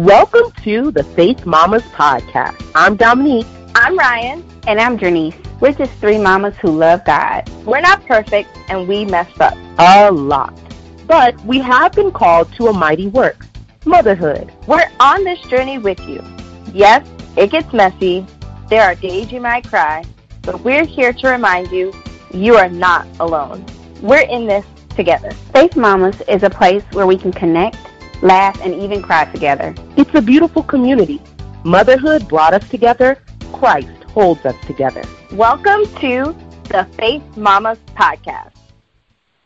Welcome 0.00 0.50
to 0.62 0.90
the 0.90 1.04
Faith 1.04 1.44
Mamas 1.44 1.82
Podcast. 1.82 2.72
I'm 2.74 2.96
Dominique. 2.96 3.46
I'm 3.74 3.98
Ryan. 3.98 4.42
And 4.66 4.80
I'm 4.80 4.96
Janice. 4.96 5.34
We're 5.60 5.74
just 5.74 5.92
three 6.00 6.16
mamas 6.16 6.56
who 6.56 6.70
love 6.70 7.04
God. 7.04 7.46
We're 7.66 7.82
not 7.82 8.06
perfect 8.06 8.48
and 8.70 8.88
we 8.88 9.04
messed 9.04 9.38
up. 9.42 9.52
A 9.78 10.10
lot. 10.10 10.58
But 11.06 11.38
we 11.44 11.58
have 11.58 11.92
been 11.92 12.12
called 12.12 12.50
to 12.54 12.68
a 12.68 12.72
mighty 12.72 13.08
work 13.08 13.44
motherhood. 13.84 14.50
We're 14.66 14.90
on 15.00 15.22
this 15.22 15.38
journey 15.42 15.76
with 15.76 16.00
you. 16.08 16.24
Yes, 16.72 17.06
it 17.36 17.50
gets 17.50 17.70
messy. 17.74 18.26
There 18.70 18.80
are 18.80 18.94
days 18.94 19.30
you 19.30 19.42
might 19.42 19.68
cry. 19.68 20.02
But 20.40 20.64
we're 20.64 20.86
here 20.86 21.12
to 21.12 21.28
remind 21.28 21.72
you 21.72 21.92
you 22.32 22.54
are 22.56 22.70
not 22.70 23.06
alone. 23.20 23.66
We're 24.00 24.22
in 24.22 24.46
this 24.46 24.64
together. 24.96 25.32
Faith 25.52 25.76
Mamas 25.76 26.22
is 26.22 26.42
a 26.42 26.48
place 26.48 26.84
where 26.92 27.06
we 27.06 27.18
can 27.18 27.32
connect, 27.32 27.76
laugh, 28.22 28.58
and 28.62 28.74
even 28.74 29.02
cry 29.02 29.24
together. 29.32 29.74
It's 29.96 30.14
a 30.14 30.22
beautiful 30.22 30.62
community. 30.62 31.20
Motherhood 31.64 32.28
brought 32.28 32.54
us 32.54 32.68
together. 32.68 33.22
Christ 33.52 34.04
holds 34.04 34.44
us 34.44 34.54
together. 34.66 35.02
Welcome 35.32 35.84
to 36.00 36.34
the 36.64 36.86
Faith 36.98 37.22
Mamas 37.36 37.78
Podcast. 37.96 38.52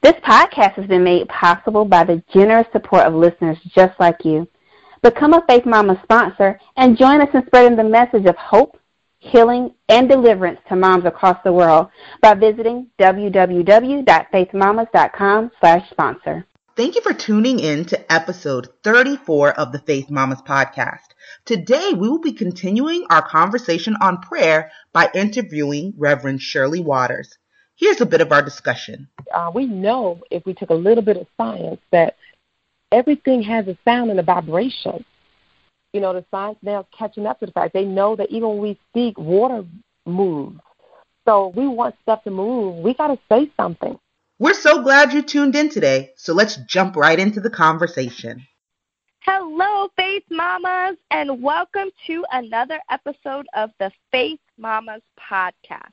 This 0.03 0.15
podcast 0.23 0.75
has 0.75 0.87
been 0.87 1.03
made 1.03 1.29
possible 1.29 1.85
by 1.85 2.05
the 2.05 2.23
generous 2.33 2.69
support 2.73 3.07
of 3.07 3.15
listeners 3.15 3.59
just 3.75 3.99
like 3.99 4.25
you. 4.25 4.47
Become 5.03 5.35
a 5.35 5.45
Faith 5.49 5.67
Mama 5.67 6.01
sponsor 6.03 6.61
and 6.77 6.99
join 6.99 7.21
us 7.21 7.29
in 7.35 7.45
spreading 7.47 7.77
the 7.77 7.85
message 7.85 8.25
of 8.27 8.37
hope, 8.37 8.79
healing, 9.19 9.75
and 9.89 10.09
deliverance 10.09 10.61
to 10.69 10.77
moms 10.77 11.05
across 11.05 11.37
the 11.45 11.53
world 11.53 11.89
by 12.21 12.35
visiting 12.35 12.89
www.faithmamas.com 12.99 15.51
slash 15.61 15.91
sponsor. 15.91 16.47
Thank 16.77 16.97
you 16.97 17.03
for 17.03 17.15
tuning 17.15 17.61
in 17.61 17.85
to 17.85 18.13
episode 18.13 18.67
34 18.83 19.53
of 19.53 19.71
the 19.71 19.79
Faith 19.79 20.11
Mamas 20.11 20.43
podcast. 20.43 21.07
Today 21.45 21.93
we 21.93 22.09
will 22.09 22.19
be 22.19 22.33
continuing 22.33 23.07
our 23.11 23.23
conversation 23.23 23.95
on 24.01 24.21
prayer 24.21 24.73
by 24.93 25.09
interviewing 25.15 25.95
Reverend 25.97 26.43
Shirley 26.43 26.81
Waters. 26.81 27.39
Here's 27.77 28.01
a 28.01 28.07
bit 28.07 28.21
of 28.21 28.33
our 28.33 28.43
discussion. 28.43 29.07
Uh, 29.33 29.53
we 29.55 29.67
know 29.67 30.21
if 30.33 30.45
we 30.47 30.53
took 30.53 30.71
a 30.71 30.75
little 30.75 31.05
bit 31.05 31.17
of 31.17 31.29
science 31.37 31.81
that 31.93 32.17
everything 32.91 33.41
has 33.45 33.69
a 33.69 33.79
sound 33.85 34.11
and 34.11 34.19
a 34.19 34.25
vibration. 34.25 35.05
You 35.93 36.01
know, 36.01 36.13
the 36.13 36.25
science 36.33 36.59
now 36.61 36.81
is 36.81 36.87
catching 36.99 37.25
up 37.25 37.39
to 37.39 37.47
the 37.47 37.53
fact 37.53 37.73
they 37.73 37.85
know 37.85 38.17
that 38.17 38.31
even 38.31 38.49
when 38.49 38.59
we 38.59 38.81
speak, 38.91 39.17
water 39.17 39.65
moves. 40.07 40.59
So 41.25 41.53
we 41.55 41.69
want 41.69 41.95
stuff 42.03 42.25
to 42.25 42.33
move. 42.33 42.83
We 42.83 42.95
got 42.95 43.15
to 43.15 43.19
say 43.31 43.49
something. 43.57 43.97
We're 44.41 44.55
so 44.55 44.83
glad 44.83 45.13
you 45.13 45.23
tuned 45.23 45.55
in 45.55 45.69
today. 45.69 46.11
So 46.17 46.33
let's 46.35 46.57
jump 46.67 46.97
right 46.97 47.21
into 47.21 47.41
the 47.41 47.51
conversation. 47.51 48.45
Hello, 49.21 49.89
Faith 49.95 50.25
Mamas, 50.29 50.97
and 51.13 51.41
welcome 51.41 51.89
to 52.09 52.25
another 52.33 52.81
episode 52.91 53.47
of 53.55 53.71
the 53.79 53.93
Faith 54.11 54.41
Mamas 54.59 55.03
podcast. 55.19 55.93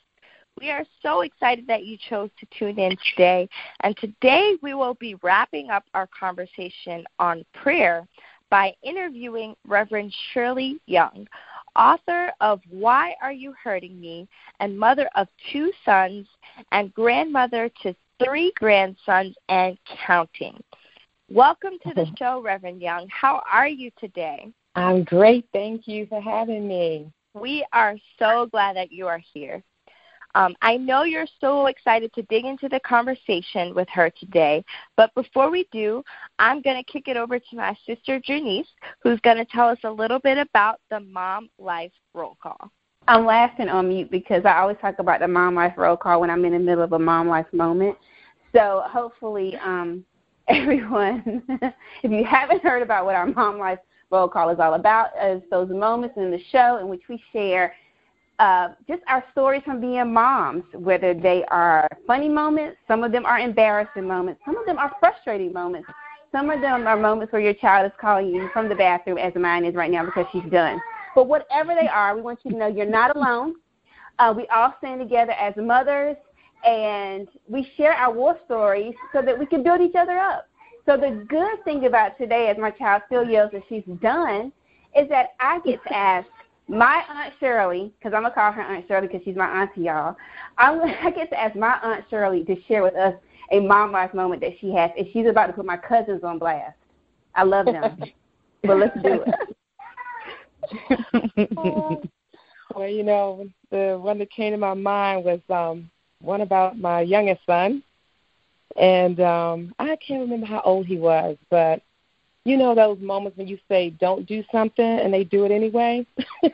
We 0.59 0.71
are 0.71 0.85
so 1.03 1.21
excited 1.21 1.67
that 1.67 1.85
you 1.85 1.97
chose 2.09 2.31
to 2.39 2.47
tune 2.57 2.79
in 2.79 2.97
today. 3.11 3.47
And 3.81 3.95
today 3.97 4.57
we 4.63 4.73
will 4.73 4.95
be 4.95 5.13
wrapping 5.21 5.69
up 5.69 5.85
our 5.93 6.07
conversation 6.07 7.05
on 7.19 7.45
prayer 7.53 8.07
by 8.49 8.73
interviewing 8.81 9.55
Reverend 9.67 10.13
Shirley 10.33 10.79
Young, 10.87 11.27
author 11.75 12.33
of 12.41 12.59
Why 12.69 13.15
Are 13.21 13.31
You 13.31 13.53
Hurting 13.63 14.01
Me? 14.01 14.27
and 14.59 14.79
mother 14.79 15.09
of 15.15 15.27
two 15.51 15.71
sons 15.85 16.27
and 16.71 16.93
grandmother 16.93 17.69
to 17.83 17.95
three 18.23 18.51
grandsons 18.57 19.35
and 19.49 19.77
counting. 20.05 20.61
Welcome 21.29 21.73
to 21.87 21.93
the 21.93 22.05
show, 22.17 22.41
Reverend 22.41 22.81
Young. 22.81 23.07
How 23.09 23.41
are 23.51 23.67
you 23.67 23.89
today? 23.99 24.51
I'm 24.75 25.03
great. 25.03 25.45
Thank 25.53 25.87
you 25.87 26.05
for 26.07 26.21
having 26.21 26.67
me. 26.67 27.11
We 27.33 27.65
are 27.73 27.95
so 28.19 28.47
glad 28.51 28.75
that 28.75 28.91
you 28.91 29.07
are 29.07 29.21
here. 29.33 29.63
Um, 30.35 30.55
I 30.61 30.77
know 30.77 31.03
you're 31.03 31.25
so 31.41 31.65
excited 31.65 32.13
to 32.13 32.21
dig 32.23 32.45
into 32.45 32.69
the 32.69 32.79
conversation 32.81 33.73
with 33.75 33.89
her 33.89 34.09
today, 34.09 34.63
but 34.95 35.13
before 35.13 35.49
we 35.49 35.67
do, 35.71 36.03
I'm 36.39 36.61
going 36.61 36.81
to 36.81 36.91
kick 36.91 37.07
it 37.07 37.17
over 37.17 37.37
to 37.37 37.55
my 37.55 37.75
sister 37.85 38.19
Janice, 38.19 38.67
who's 39.01 39.19
going 39.21 39.37
to 39.37 39.45
tell 39.45 39.67
us 39.67 39.79
a 39.83 39.91
little 39.91 40.19
bit 40.19 40.37
about 40.37 40.79
the 40.89 41.01
Mom 41.01 41.49
Life 41.59 41.91
Roll 42.13 42.37
Call. 42.41 42.71
I'm 43.07 43.25
laughing 43.25 43.67
on 43.67 43.89
mute 43.89 44.11
because 44.11 44.45
I 44.45 44.59
always 44.59 44.77
talk 44.79 44.99
about 44.99 45.19
the 45.19 45.27
Mom 45.27 45.55
Life 45.55 45.73
Roll 45.75 45.97
Call 45.97 46.21
when 46.21 46.29
I'm 46.29 46.45
in 46.45 46.53
the 46.53 46.59
middle 46.59 46.83
of 46.83 46.93
a 46.93 46.99
Mom 46.99 47.27
Life 47.27 47.47
moment. 47.51 47.97
So 48.53 48.83
hopefully, 48.87 49.57
um, 49.57 50.03
everyone, 50.47 51.43
if 52.03 52.11
you 52.11 52.23
haven't 52.25 52.63
heard 52.63 52.81
about 52.81 53.05
what 53.05 53.15
our 53.15 53.27
Mom 53.27 53.57
Life 53.57 53.79
Roll 54.09 54.27
Call 54.27 54.49
is 54.49 54.59
all 54.59 54.73
about, 54.73 55.09
is 55.23 55.41
those 55.49 55.69
moments 55.69 56.15
in 56.17 56.31
the 56.31 56.39
show 56.51 56.77
in 56.77 56.87
which 56.87 57.03
we 57.07 57.21
share 57.31 57.73
uh, 58.39 58.69
just 58.87 59.03
our 59.07 59.23
stories 59.31 59.61
from 59.63 59.79
being 59.79 60.11
moms, 60.11 60.63
whether 60.73 61.13
they 61.13 61.45
are 61.51 61.87
funny 62.07 62.27
moments, 62.27 62.77
some 62.87 63.03
of 63.03 63.11
them 63.11 63.25
are 63.25 63.39
embarrassing 63.39 64.07
moments, 64.07 64.41
some 64.45 64.57
of 64.57 64.65
them 64.65 64.79
are 64.79 64.91
frustrating 64.99 65.53
moments, 65.53 65.87
some 66.31 66.49
of 66.49 66.59
them 66.59 66.87
are 66.87 66.97
moments 66.97 67.31
where 67.31 67.41
your 67.41 67.53
child 67.53 67.85
is 67.85 67.91
calling 68.01 68.27
you 68.27 68.49
from 68.51 68.67
the 68.67 68.73
bathroom, 68.73 69.19
as 69.19 69.33
mine 69.35 69.63
is 69.63 69.75
right 69.75 69.91
now 69.91 70.03
because 70.03 70.25
she's 70.31 70.49
done. 70.51 70.81
But 71.13 71.27
whatever 71.27 71.75
they 71.79 71.87
are, 71.87 72.15
we 72.15 72.21
want 72.21 72.39
you 72.43 72.51
to 72.51 72.57
know 72.57 72.67
you're 72.67 72.85
not 72.85 73.15
alone. 73.15 73.55
Uh, 74.17 74.33
we 74.35 74.47
all 74.47 74.73
stand 74.79 75.01
together 75.01 75.33
as 75.33 75.53
mothers, 75.55 76.15
and 76.65 77.27
we 77.47 77.71
share 77.77 77.93
our 77.93 78.13
war 78.13 78.37
stories 78.45 78.93
so 79.13 79.21
that 79.21 79.37
we 79.37 79.45
can 79.45 79.63
build 79.63 79.81
each 79.81 79.95
other 79.95 80.17
up. 80.17 80.47
So 80.85 80.97
the 80.97 81.25
good 81.29 81.63
thing 81.63 81.85
about 81.85 82.17
today, 82.17 82.47
as 82.47 82.57
my 82.57 82.71
child 82.71 83.03
still 83.07 83.23
yells 83.27 83.51
that 83.53 83.63
she's 83.69 83.83
done, 84.01 84.51
is 84.95 85.07
that 85.09 85.29
I 85.39 85.59
get 85.59 85.83
to 85.83 85.95
ask 85.95 86.27
my 86.67 87.03
aunt 87.09 87.33
Shirley, 87.39 87.91
because 87.97 88.15
I'm 88.15 88.23
gonna 88.23 88.33
call 88.33 88.51
her 88.51 88.61
Aunt 88.61 88.85
Shirley 88.87 89.07
because 89.07 89.21
she's 89.25 89.35
my 89.35 89.61
auntie, 89.61 89.81
y'all. 89.81 90.15
I'm, 90.57 90.81
I 91.03 91.11
get 91.11 91.29
to 91.31 91.39
ask 91.39 91.55
my 91.55 91.77
aunt 91.83 92.05
Shirley 92.09 92.43
to 92.45 92.55
share 92.67 92.83
with 92.83 92.95
us 92.95 93.13
a 93.51 93.59
mom 93.59 93.91
life 93.91 94.13
moment 94.13 94.41
that 94.41 94.53
she 94.59 94.71
has, 94.73 94.89
and 94.97 95.05
she's 95.11 95.27
about 95.27 95.47
to 95.47 95.53
put 95.53 95.65
my 95.65 95.77
cousins 95.77 96.23
on 96.23 96.39
blast. 96.39 96.77
I 97.35 97.43
love 97.43 97.65
them, 97.65 97.97
but 98.63 98.77
let's 98.77 98.95
do 99.01 99.23
it. 99.25 99.35
well, 102.75 102.87
you 102.87 103.03
know, 103.03 103.47
the 103.69 103.99
one 104.01 104.17
that 104.19 104.31
came 104.31 104.51
to 104.51 104.57
my 104.57 104.73
mind 104.73 105.25
was 105.25 105.41
um, 105.49 105.89
one 106.21 106.41
about 106.41 106.77
my 106.77 107.01
youngest 107.01 107.41
son, 107.45 107.83
and 108.77 109.19
um, 109.19 109.73
I 109.79 109.95
can't 109.97 110.21
remember 110.21 110.45
how 110.45 110.61
old 110.61 110.85
he 110.85 110.97
was, 110.97 111.37
but 111.49 111.81
you 112.45 112.57
know 112.57 112.73
those 112.73 112.99
moments 112.99 113.37
when 113.37 113.47
you 113.47 113.57
say 113.67 113.91
don't 113.91 114.25
do 114.25 114.43
something 114.51 114.85
and 114.85 115.13
they 115.13 115.23
do 115.23 115.45
it 115.45 115.51
anyway? 115.51 116.05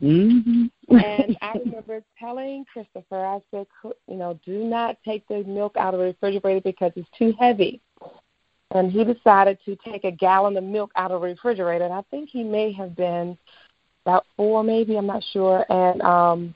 Mm-hmm. 0.00 0.66
and 0.96 1.36
i 1.42 1.54
remember 1.58 2.00
telling 2.20 2.64
christopher 2.72 3.24
i 3.24 3.40
said 3.50 3.66
you 4.06 4.14
know 4.14 4.38
do 4.46 4.62
not 4.62 4.96
take 5.04 5.26
the 5.26 5.42
milk 5.42 5.76
out 5.76 5.92
of 5.92 5.98
the 5.98 6.06
refrigerator 6.06 6.60
because 6.60 6.92
it's 6.94 7.08
too 7.18 7.34
heavy. 7.40 7.80
And 8.70 8.92
he 8.92 9.02
decided 9.02 9.58
to 9.64 9.76
take 9.84 10.04
a 10.04 10.12
gallon 10.12 10.56
of 10.56 10.62
milk 10.62 10.92
out 10.94 11.10
of 11.10 11.20
the 11.20 11.26
refrigerator 11.26 11.84
and 11.84 11.92
i 11.92 12.02
think 12.12 12.28
he 12.28 12.44
may 12.44 12.70
have 12.72 12.94
been 12.94 13.36
about 14.06 14.24
four 14.36 14.62
maybe 14.62 14.96
i'm 14.96 15.06
not 15.06 15.24
sure. 15.32 15.66
And 15.68 16.00
um 16.02 16.54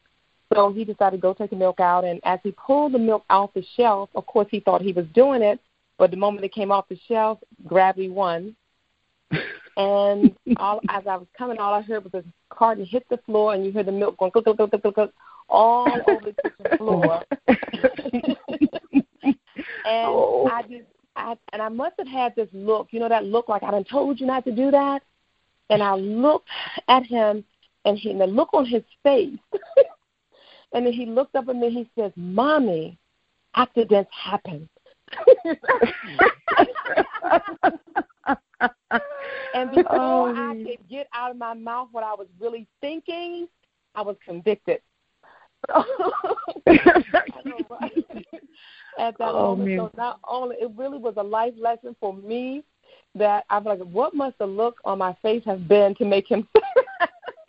so 0.54 0.72
he 0.72 0.84
decided 0.84 1.16
to 1.16 1.20
go 1.20 1.34
take 1.34 1.50
the 1.50 1.56
milk 1.56 1.80
out 1.80 2.04
and 2.04 2.20
as 2.24 2.38
he 2.42 2.52
pulled 2.52 2.92
the 2.92 2.98
milk 2.98 3.24
off 3.30 3.52
the 3.54 3.64
shelf 3.76 4.08
of 4.14 4.26
course 4.26 4.48
he 4.50 4.60
thought 4.60 4.82
he 4.82 4.92
was 4.92 5.06
doing 5.14 5.42
it 5.42 5.60
but 5.98 6.10
the 6.10 6.16
moment 6.16 6.44
it 6.44 6.52
came 6.52 6.72
off 6.72 6.88
the 6.88 6.98
shelf 7.08 7.38
gravity 7.66 8.08
won 8.08 8.54
and 9.76 10.34
all 10.58 10.80
as 10.88 11.06
I 11.06 11.16
was 11.16 11.26
coming, 11.36 11.58
all 11.58 11.74
I 11.74 11.82
heard 11.82 12.04
was 12.04 12.12
the 12.12 12.24
carton 12.50 12.84
hit 12.84 13.06
the 13.08 13.18
floor, 13.18 13.54
and 13.54 13.64
you 13.64 13.72
heard 13.72 13.86
the 13.86 13.92
milk 13.92 14.18
going 14.18 14.32
click, 14.32 14.44
click, 14.44 14.56
click, 14.56 14.70
click, 14.82 14.94
click, 14.94 15.10
all 15.48 15.88
over 16.08 16.20
the 16.24 16.34
kitchen 16.42 16.78
floor. 16.78 17.22
and 17.48 19.36
oh. 19.86 20.48
I 20.52 20.62
just, 20.62 20.84
I 21.16 21.36
and 21.52 21.62
I 21.62 21.68
must 21.68 21.94
have 21.98 22.08
had 22.08 22.34
this 22.36 22.48
look, 22.52 22.88
you 22.90 23.00
know, 23.00 23.08
that 23.08 23.24
look 23.24 23.48
like 23.48 23.62
I 23.62 23.70
done 23.70 23.84
told 23.84 24.20
you 24.20 24.26
not 24.26 24.44
to 24.44 24.52
do 24.52 24.70
that. 24.70 25.02
And 25.70 25.82
I 25.82 25.94
looked 25.94 26.48
at 26.88 27.06
him, 27.06 27.44
and 27.84 27.98
he, 27.98 28.10
and 28.10 28.20
the 28.20 28.26
look 28.26 28.50
on 28.52 28.66
his 28.66 28.82
face, 29.02 29.38
and 30.74 30.86
then 30.86 30.92
he 30.92 31.06
looked 31.06 31.34
up 31.34 31.48
at 31.48 31.56
me. 31.56 31.70
He 31.70 31.90
says, 31.98 32.12
"Mommy, 32.16 32.98
accidents 33.54 34.10
happen." 34.12 34.68
and 39.54 39.70
before 39.70 40.30
oh. 40.30 40.34
I 40.34 40.54
could 40.54 40.88
get 40.88 41.08
out 41.14 41.30
of 41.32 41.36
my 41.36 41.54
mouth 41.54 41.88
what 41.92 42.04
I 42.04 42.14
was 42.14 42.28
really 42.40 42.66
thinking, 42.80 43.48
I 43.94 44.02
was 44.02 44.16
convicted. 44.24 44.80
At 48.98 49.16
that 49.18 49.30
oh, 49.30 49.56
moment, 49.56 49.68
man. 49.68 49.78
so 49.78 49.90
not 49.96 50.20
only 50.28 50.56
it 50.56 50.70
really 50.76 50.98
was 50.98 51.14
a 51.16 51.22
life 51.22 51.54
lesson 51.58 51.96
for 51.98 52.14
me 52.14 52.62
that 53.14 53.44
I'm 53.50 53.64
like, 53.64 53.78
what 53.80 54.14
must 54.14 54.38
the 54.38 54.46
look 54.46 54.76
on 54.84 54.98
my 54.98 55.16
face 55.22 55.42
have 55.46 55.68
been 55.68 55.94
to 55.96 56.04
make 56.04 56.28
him? 56.28 56.48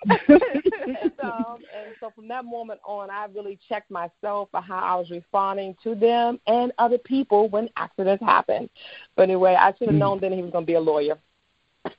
and, 0.28 1.14
um, 1.24 1.58
and 1.76 1.96
so 2.00 2.12
from 2.16 2.28
that 2.28 2.46
moment 2.46 2.80
on, 2.86 3.10
I 3.10 3.26
really 3.34 3.58
checked 3.70 3.92
myself 3.92 4.50
for 4.52 4.62
how 4.62 4.80
I 4.80 4.96
was 4.96 5.10
responding 5.10 5.76
to 5.84 5.96
them 5.96 6.40
and 6.48 6.72
other 6.78 6.98
people 6.98 7.50
when 7.50 7.70
accidents 7.78 8.24
happen. 8.24 8.70
But 9.16 9.24
anyway, 9.24 9.56
I 9.60 9.74
should 9.78 9.88
have 9.88 9.96
mm. 9.96 10.00
known 10.00 10.20
then 10.20 10.34
he 10.34 10.42
was 10.42 10.52
going 10.52 10.64
to 10.64 10.68
be 10.68 10.74
a 10.74 10.80
lawyer. 10.80 11.18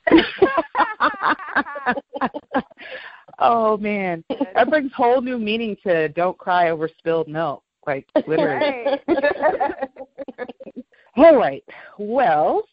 Oh 3.39 3.77
man, 3.77 4.25
that 4.55 4.71
brings 4.71 4.93
whole 4.93 5.21
new 5.21 5.39
meaning 5.39 5.77
to 5.83 6.09
"Don't 6.11 6.39
cry 6.39 6.71
over 6.71 6.89
spilled 6.99 7.27
milk." 7.29 7.63
Like 7.87 8.07
literally. 8.27 8.99
All 11.17 11.37
right. 11.37 11.63
Well, 11.99 12.65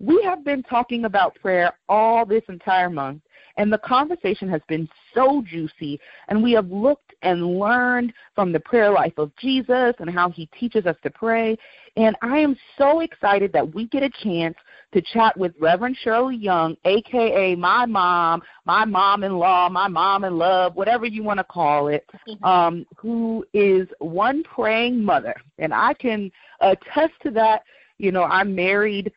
we 0.00 0.22
have 0.22 0.44
been 0.44 0.62
talking 0.62 1.04
about 1.04 1.34
prayer 1.36 1.72
all 1.88 2.24
this 2.24 2.42
entire 2.48 2.90
month, 2.90 3.22
and 3.56 3.70
the 3.70 3.78
conversation 3.78 4.48
has 4.48 4.62
been 4.66 4.88
so 5.14 5.42
juicy, 5.46 6.00
and 6.28 6.42
we 6.42 6.52
have 6.52 6.70
looked 6.70 7.14
and 7.22 7.58
learned 7.58 8.12
from 8.34 8.50
the 8.50 8.60
prayer 8.60 8.90
life 8.90 9.12
of 9.18 9.30
Jesus 9.36 9.94
and 9.98 10.08
how 10.08 10.30
he 10.30 10.46
teaches 10.58 10.86
us 10.86 10.96
to 11.02 11.10
pray. 11.10 11.56
And 11.96 12.16
I 12.22 12.38
am 12.38 12.56
so 12.78 13.00
excited 13.00 13.52
that 13.52 13.74
we 13.74 13.88
get 13.88 14.02
a 14.02 14.10
chance 14.22 14.56
to 14.92 15.02
chat 15.02 15.36
with 15.36 15.52
Reverend 15.60 15.98
Shirley 16.02 16.36
Young, 16.36 16.76
aka 16.86 17.54
my 17.54 17.84
mom, 17.84 18.42
my 18.64 18.86
mom 18.86 19.22
in 19.22 19.38
law, 19.38 19.68
my 19.68 19.86
mom 19.86 20.24
in 20.24 20.38
love, 20.38 20.74
whatever 20.76 21.04
you 21.04 21.22
want 21.22 21.38
to 21.38 21.44
call 21.44 21.88
it, 21.88 22.08
um, 22.42 22.86
who 22.96 23.44
is 23.52 23.86
one 23.98 24.42
praying 24.44 25.04
mother. 25.04 25.34
And 25.58 25.74
I 25.74 25.92
can 25.94 26.30
attest 26.60 27.12
to 27.22 27.30
that. 27.32 27.64
You 27.98 28.12
know, 28.12 28.22
I'm 28.22 28.54
married 28.54 29.12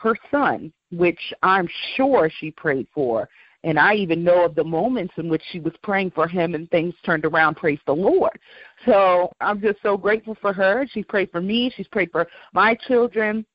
her 0.00 0.16
son, 0.30 0.72
which 0.90 1.20
I'm 1.42 1.68
sure 1.96 2.30
she 2.38 2.50
prayed 2.50 2.86
for. 2.94 3.28
And 3.64 3.78
I 3.78 3.94
even 3.94 4.24
know 4.24 4.44
of 4.44 4.54
the 4.56 4.64
moments 4.64 5.14
in 5.18 5.28
which 5.28 5.42
she 5.52 5.60
was 5.60 5.72
praying 5.82 6.10
for 6.12 6.26
him 6.26 6.54
and 6.54 6.68
things 6.70 6.94
turned 7.04 7.24
around, 7.24 7.56
praise 7.56 7.78
the 7.86 7.94
Lord. 7.94 8.36
So 8.84 9.30
I'm 9.40 9.60
just 9.60 9.78
so 9.82 9.96
grateful 9.96 10.36
for 10.40 10.52
her. 10.52 10.84
She's 10.90 11.04
prayed 11.04 11.30
for 11.30 11.40
me, 11.40 11.72
she's 11.76 11.86
prayed 11.88 12.10
for 12.10 12.26
my 12.52 12.74
children. 12.88 13.46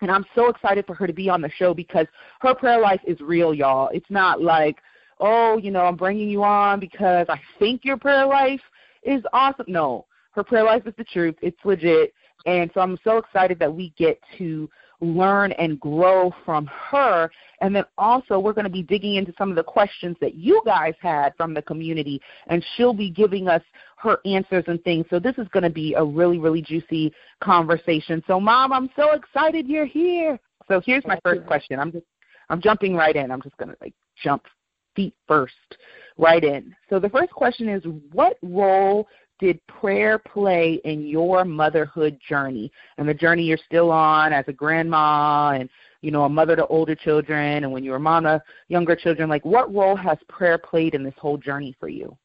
And 0.00 0.10
I'm 0.10 0.24
so 0.34 0.48
excited 0.48 0.86
for 0.86 0.94
her 0.94 1.06
to 1.06 1.12
be 1.12 1.28
on 1.28 1.40
the 1.40 1.50
show 1.50 1.74
because 1.74 2.06
her 2.40 2.54
prayer 2.54 2.80
life 2.80 3.00
is 3.06 3.20
real, 3.20 3.54
y'all. 3.54 3.88
It's 3.92 4.10
not 4.10 4.42
like, 4.42 4.78
oh, 5.20 5.58
you 5.58 5.70
know, 5.70 5.82
I'm 5.82 5.96
bringing 5.96 6.28
you 6.28 6.42
on 6.42 6.80
because 6.80 7.26
I 7.28 7.40
think 7.58 7.84
your 7.84 7.96
prayer 7.96 8.26
life 8.26 8.60
is 9.04 9.22
awesome. 9.32 9.66
No, 9.68 10.06
her 10.32 10.42
prayer 10.42 10.64
life 10.64 10.86
is 10.86 10.94
the 10.96 11.04
truth. 11.04 11.36
It's 11.40 11.58
legit. 11.64 12.12
And 12.46 12.70
so 12.74 12.80
I'm 12.80 12.98
so 13.04 13.18
excited 13.18 13.58
that 13.60 13.72
we 13.72 13.94
get 13.96 14.18
to 14.38 14.68
learn 15.02 15.52
and 15.52 15.78
grow 15.80 16.32
from 16.44 16.66
her. 16.66 17.30
And 17.60 17.74
then 17.74 17.84
also, 17.98 18.38
we're 18.38 18.52
going 18.52 18.64
to 18.64 18.70
be 18.70 18.82
digging 18.82 19.16
into 19.16 19.34
some 19.36 19.50
of 19.50 19.56
the 19.56 19.62
questions 19.62 20.16
that 20.20 20.34
you 20.34 20.62
guys 20.64 20.94
had 21.00 21.34
from 21.36 21.52
the 21.52 21.62
community, 21.62 22.20
and 22.46 22.64
she'll 22.76 22.94
be 22.94 23.10
giving 23.10 23.48
us 23.48 23.62
her 23.98 24.18
answers 24.24 24.64
and 24.68 24.82
things. 24.84 25.06
So, 25.10 25.18
this 25.18 25.36
is 25.38 25.46
going 25.48 25.64
to 25.64 25.70
be 25.70 25.94
a 25.94 26.04
really, 26.04 26.38
really 26.38 26.62
juicy 26.62 27.12
conversation. 27.42 28.22
So, 28.26 28.40
Mom, 28.40 28.72
I'm 28.72 28.88
so 28.96 29.12
excited 29.12 29.66
you're 29.66 29.86
here. 29.86 30.38
So, 30.68 30.80
here's 30.84 31.06
my 31.06 31.18
first 31.22 31.46
question. 31.46 31.78
I'm 31.78 31.92
just, 31.92 32.06
I'm 32.48 32.60
jumping 32.60 32.94
right 32.94 33.14
in. 33.14 33.30
I'm 33.30 33.42
just 33.42 33.56
going 33.58 33.70
to 33.70 33.76
like 33.80 33.94
jump 34.22 34.44
feet 34.94 35.14
first 35.26 35.54
right 36.16 36.42
in. 36.42 36.74
So, 36.88 36.98
the 36.98 37.10
first 37.10 37.32
question 37.32 37.68
is 37.68 37.82
What 38.12 38.38
role 38.42 39.08
did 39.38 39.60
prayer 39.66 40.18
play 40.18 40.80
in 40.84 41.06
your 41.06 41.44
motherhood 41.44 42.18
journey 42.28 42.70
and 42.96 43.08
the 43.08 43.14
journey 43.14 43.42
you're 43.42 43.58
still 43.66 43.90
on 43.90 44.32
as 44.32 44.44
a 44.46 44.52
grandma 44.52 45.50
and 45.58 45.68
you 46.00 46.10
know 46.10 46.24
a 46.24 46.28
mother 46.28 46.54
to 46.56 46.66
older 46.66 46.94
children 46.94 47.64
and 47.64 47.72
when 47.72 47.82
you 47.84 47.90
were 47.90 47.98
mom 47.98 48.24
to 48.24 48.42
younger 48.68 48.94
children? 48.94 49.28
Like 49.28 49.44
what 49.44 49.74
role 49.74 49.96
has 49.96 50.18
prayer 50.28 50.58
played 50.58 50.94
in 50.94 51.02
this 51.02 51.14
whole 51.18 51.36
journey 51.36 51.74
for 51.80 51.88
you? 51.88 52.16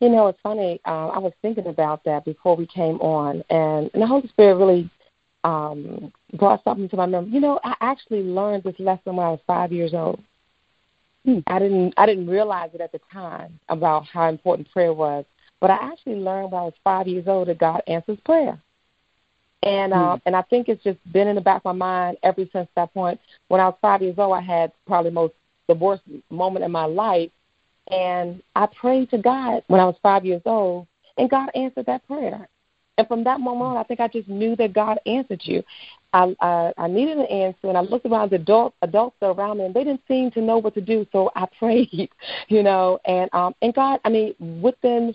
You 0.00 0.10
know 0.10 0.26
it's 0.26 0.38
funny 0.42 0.80
uh, 0.86 1.08
i 1.08 1.18
was 1.18 1.32
thinking 1.40 1.66
about 1.68 2.04
that 2.04 2.24
before 2.24 2.54
we 2.54 2.66
came 2.66 2.96
on 3.00 3.42
and, 3.48 3.90
and 3.94 4.02
the 4.02 4.06
holy 4.06 4.28
spirit 4.28 4.56
really 4.56 4.90
um 5.44 6.12
brought 6.34 6.62
something 6.64 6.88
to 6.88 6.96
my 6.96 7.06
memory. 7.06 7.30
You 7.30 7.40
know 7.40 7.58
i 7.64 7.74
actually 7.80 8.22
learned 8.22 8.64
this 8.64 8.78
lesson 8.78 9.16
when 9.16 9.26
i 9.26 9.30
was 9.30 9.40
five 9.46 9.72
years 9.72 9.94
old. 9.94 10.22
Hmm. 11.24 11.38
i 11.46 11.58
didn't 11.58 11.94
i 11.96 12.04
didn't 12.04 12.28
realize 12.28 12.70
it 12.74 12.82
at 12.82 12.92
the 12.92 13.00
time 13.10 13.58
about 13.70 14.04
how 14.04 14.28
important 14.28 14.70
prayer 14.70 14.92
was 14.92 15.24
but 15.60 15.70
I 15.70 15.76
actually 15.76 16.16
learned 16.16 16.52
when 16.52 16.60
I 16.60 16.64
was 16.64 16.74
five 16.84 17.08
years 17.08 17.26
old 17.26 17.48
that 17.48 17.58
God 17.58 17.82
answers 17.86 18.18
prayer. 18.24 18.60
And 19.62 19.92
uh, 19.92 19.96
mm. 19.96 20.20
and 20.26 20.36
I 20.36 20.42
think 20.42 20.68
it's 20.68 20.82
just 20.84 20.98
been 21.12 21.28
in 21.28 21.34
the 21.34 21.40
back 21.40 21.62
of 21.64 21.64
my 21.64 21.72
mind 21.72 22.18
ever 22.22 22.44
since 22.52 22.68
that 22.76 22.92
point. 22.92 23.18
When 23.48 23.60
I 23.60 23.66
was 23.66 23.76
five 23.80 24.02
years 24.02 24.16
old, 24.18 24.36
I 24.36 24.40
had 24.40 24.70
probably 24.86 25.10
most 25.10 25.34
the 25.66 25.74
worst 25.74 26.02
moment 26.30 26.64
in 26.64 26.70
my 26.70 26.84
life, 26.84 27.30
and 27.90 28.42
I 28.54 28.66
prayed 28.66 29.10
to 29.10 29.18
God 29.18 29.64
when 29.68 29.80
I 29.80 29.84
was 29.84 29.96
five 30.02 30.24
years 30.24 30.42
old, 30.44 30.86
and 31.16 31.30
God 31.30 31.50
answered 31.54 31.86
that 31.86 32.06
prayer. 32.06 32.48
And 32.98 33.08
from 33.08 33.24
that 33.24 33.40
moment 33.40 33.70
on, 33.70 33.76
I 33.76 33.82
think 33.82 34.00
I 34.00 34.08
just 34.08 34.28
knew 34.28 34.56
that 34.56 34.72
God 34.72 34.98
answered 35.04 35.40
you. 35.44 35.62
I 36.12 36.34
I, 36.40 36.72
I 36.78 36.86
needed 36.86 37.18
an 37.18 37.26
answer, 37.26 37.68
and 37.68 37.76
I 37.76 37.80
looked 37.80 38.06
around 38.06 38.30
the 38.30 38.36
adult 38.36 38.74
adults 38.82 39.16
around 39.22 39.58
me, 39.58 39.64
and 39.64 39.74
they 39.74 39.84
didn't 39.84 40.02
seem 40.06 40.30
to 40.32 40.40
know 40.40 40.58
what 40.58 40.74
to 40.74 40.80
do. 40.80 41.06
So 41.12 41.30
I 41.34 41.46
prayed, 41.58 42.10
you 42.48 42.62
know, 42.62 43.00
and 43.04 43.28
um 43.34 43.54
and 43.62 43.74
God, 43.74 44.00
I 44.04 44.10
mean, 44.10 44.34
within 44.62 45.14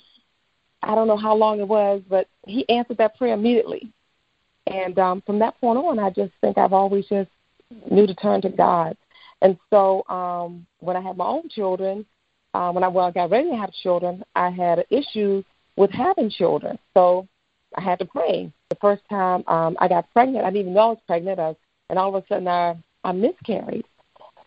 I 0.83 0.95
don't 0.95 1.07
know 1.07 1.17
how 1.17 1.35
long 1.35 1.59
it 1.59 1.67
was, 1.67 2.01
but 2.09 2.27
he 2.45 2.67
answered 2.69 2.97
that 2.97 3.17
prayer 3.17 3.33
immediately. 3.33 3.91
And 4.67 4.97
um, 4.99 5.21
from 5.25 5.39
that 5.39 5.59
point 5.59 5.77
on, 5.77 5.99
I 5.99 6.09
just 6.09 6.31
think 6.41 6.57
I've 6.57 6.73
always 6.73 7.05
just 7.07 7.29
knew 7.89 8.07
to 8.07 8.15
turn 8.15 8.41
to 8.41 8.49
God. 8.49 8.97
And 9.41 9.57
so 9.69 10.03
um, 10.07 10.65
when 10.79 10.95
I 10.95 11.01
had 11.01 11.17
my 11.17 11.25
own 11.25 11.49
children, 11.49 12.05
uh, 12.53 12.71
when 12.71 12.83
I 12.83 12.87
well 12.87 13.05
I 13.05 13.11
got 13.11 13.31
ready 13.31 13.49
to 13.49 13.57
have 13.57 13.71
children, 13.71 14.23
I 14.35 14.49
had 14.49 14.79
an 14.79 14.85
issue 14.89 15.43
with 15.77 15.91
having 15.91 16.29
children. 16.29 16.77
So 16.93 17.27
I 17.75 17.81
had 17.81 17.99
to 17.99 18.05
pray. 18.05 18.51
The 18.69 18.75
first 18.75 19.01
time 19.09 19.43
um, 19.47 19.77
I 19.79 19.87
got 19.87 20.11
pregnant, 20.13 20.45
I 20.45 20.49
didn't 20.49 20.61
even 20.61 20.73
know 20.73 20.81
I 20.81 20.87
was 20.87 20.99
pregnant, 21.07 21.39
I, 21.39 21.55
and 21.89 21.97
all 21.97 22.15
of 22.15 22.23
a 22.23 22.27
sudden 22.27 22.47
I, 22.47 22.75
I 23.03 23.11
miscarried, 23.11 23.85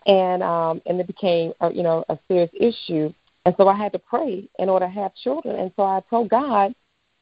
and 0.07 0.43
um, 0.43 0.83
and 0.87 1.01
it 1.01 1.07
became 1.07 1.53
a, 1.61 1.73
you 1.73 1.83
know 1.83 2.05
a 2.09 2.19
serious 2.29 2.51
issue. 2.55 3.13
And 3.45 3.55
so 3.59 3.69
I 3.69 3.77
had 3.77 3.93
to 3.93 3.99
pray 3.99 4.49
in 4.59 4.69
order 4.69 4.87
to 4.87 4.93
have 4.93 5.15
children. 5.15 5.57
And 5.57 5.71
so 5.77 5.83
I 5.83 6.03
told 6.09 6.31
God, 6.31 6.75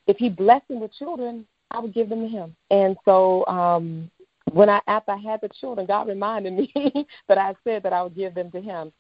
if 0.07 0.17
He 0.19 0.29
blessed 0.29 0.69
me 0.71 0.77
with 0.77 0.93
children, 0.95 1.47
I 1.71 1.81
would 1.81 1.95
give 1.95 2.09
them 2.09 2.21
to 2.21 2.29
Him. 2.29 2.55
And 2.71 2.97
so 3.05 3.45
um, 3.47 4.11
when 4.53 4.69
I 4.69 4.81
after 4.87 5.13
I 5.13 5.17
had 5.17 5.41
the 5.41 5.49
children, 5.61 5.87
God 5.87 6.09
reminded 6.09 6.53
me 6.57 6.73
that 7.29 7.39
I 7.39 7.55
said 7.65 7.83
that 7.83 7.93
I 7.93 8.03
would 8.03 8.15
give 8.15 8.35
them 8.35 8.51
to 8.53 8.61
Him, 8.61 8.93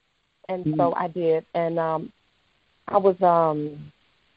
and 0.48 0.64
mm-hmm. 0.64 0.80
so 0.80 0.94
I 0.94 1.08
did. 1.08 1.44
And 1.54 1.78
um, 1.78 2.12
I 2.88 2.96
was 2.98 3.16
um, 3.22 3.92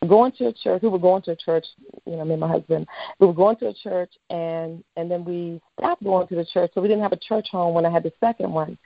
going 0.08 0.32
to 0.34 0.48
a 0.48 0.54
church. 0.54 0.82
We 0.82 0.90
were 0.90 1.00
going 1.00 1.22
to 1.24 1.32
a 1.32 1.36
church. 1.36 1.66
You 2.06 2.18
know, 2.18 2.26
me 2.26 2.34
and 2.34 2.42
my 2.42 2.48
husband. 2.48 2.88
We 3.20 3.28
were 3.28 3.34
going 3.34 3.58
to 3.58 3.68
a 3.68 3.74
church, 3.74 4.12
and 4.30 4.84
and 4.96 5.10
then 5.10 5.26
we 5.26 5.62
stopped 5.80 6.04
going 6.04 6.28
to 6.28 6.36
the 6.36 6.46
church, 6.46 6.72
so 6.74 6.82
we 6.82 6.88
didn't 6.88 7.04
have 7.04 7.14
a 7.14 7.18
church 7.18 7.48
home 7.52 7.74
when 7.74 7.86
I 7.86 7.90
had 7.90 8.04
the 8.04 8.14
second 8.20 8.52
one. 8.52 8.78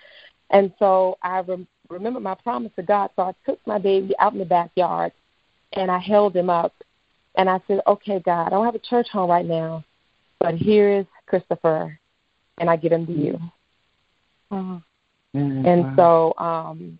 And 0.51 0.73
so 0.79 1.17
I 1.21 1.41
rem- 1.41 1.67
remembered 1.89 2.23
my 2.23 2.35
promise 2.35 2.71
to 2.75 2.83
God, 2.83 3.09
so 3.15 3.23
I 3.23 3.33
took 3.45 3.59
my 3.65 3.79
baby 3.79 4.13
out 4.19 4.33
in 4.33 4.39
the 4.39 4.45
backyard 4.45 5.11
and 5.73 5.89
I 5.91 5.99
held 5.99 6.35
him 6.35 6.49
up 6.49 6.73
and 7.35 7.49
I 7.49 7.59
said, 7.67 7.81
Okay, 7.87 8.19
God, 8.19 8.47
I 8.47 8.49
don't 8.49 8.65
have 8.65 8.75
a 8.75 8.79
church 8.79 9.07
home 9.11 9.29
right 9.29 9.45
now, 9.45 9.83
but 10.39 10.55
here 10.55 10.89
is 10.89 11.05
Christopher 11.25 11.99
and 12.57 12.69
I 12.69 12.75
give 12.75 12.91
him 12.91 13.05
to 13.07 13.13
you. 13.13 13.39
Mm-hmm. 14.51 15.65
And 15.65 15.95
so, 15.95 16.33
um, 16.37 16.97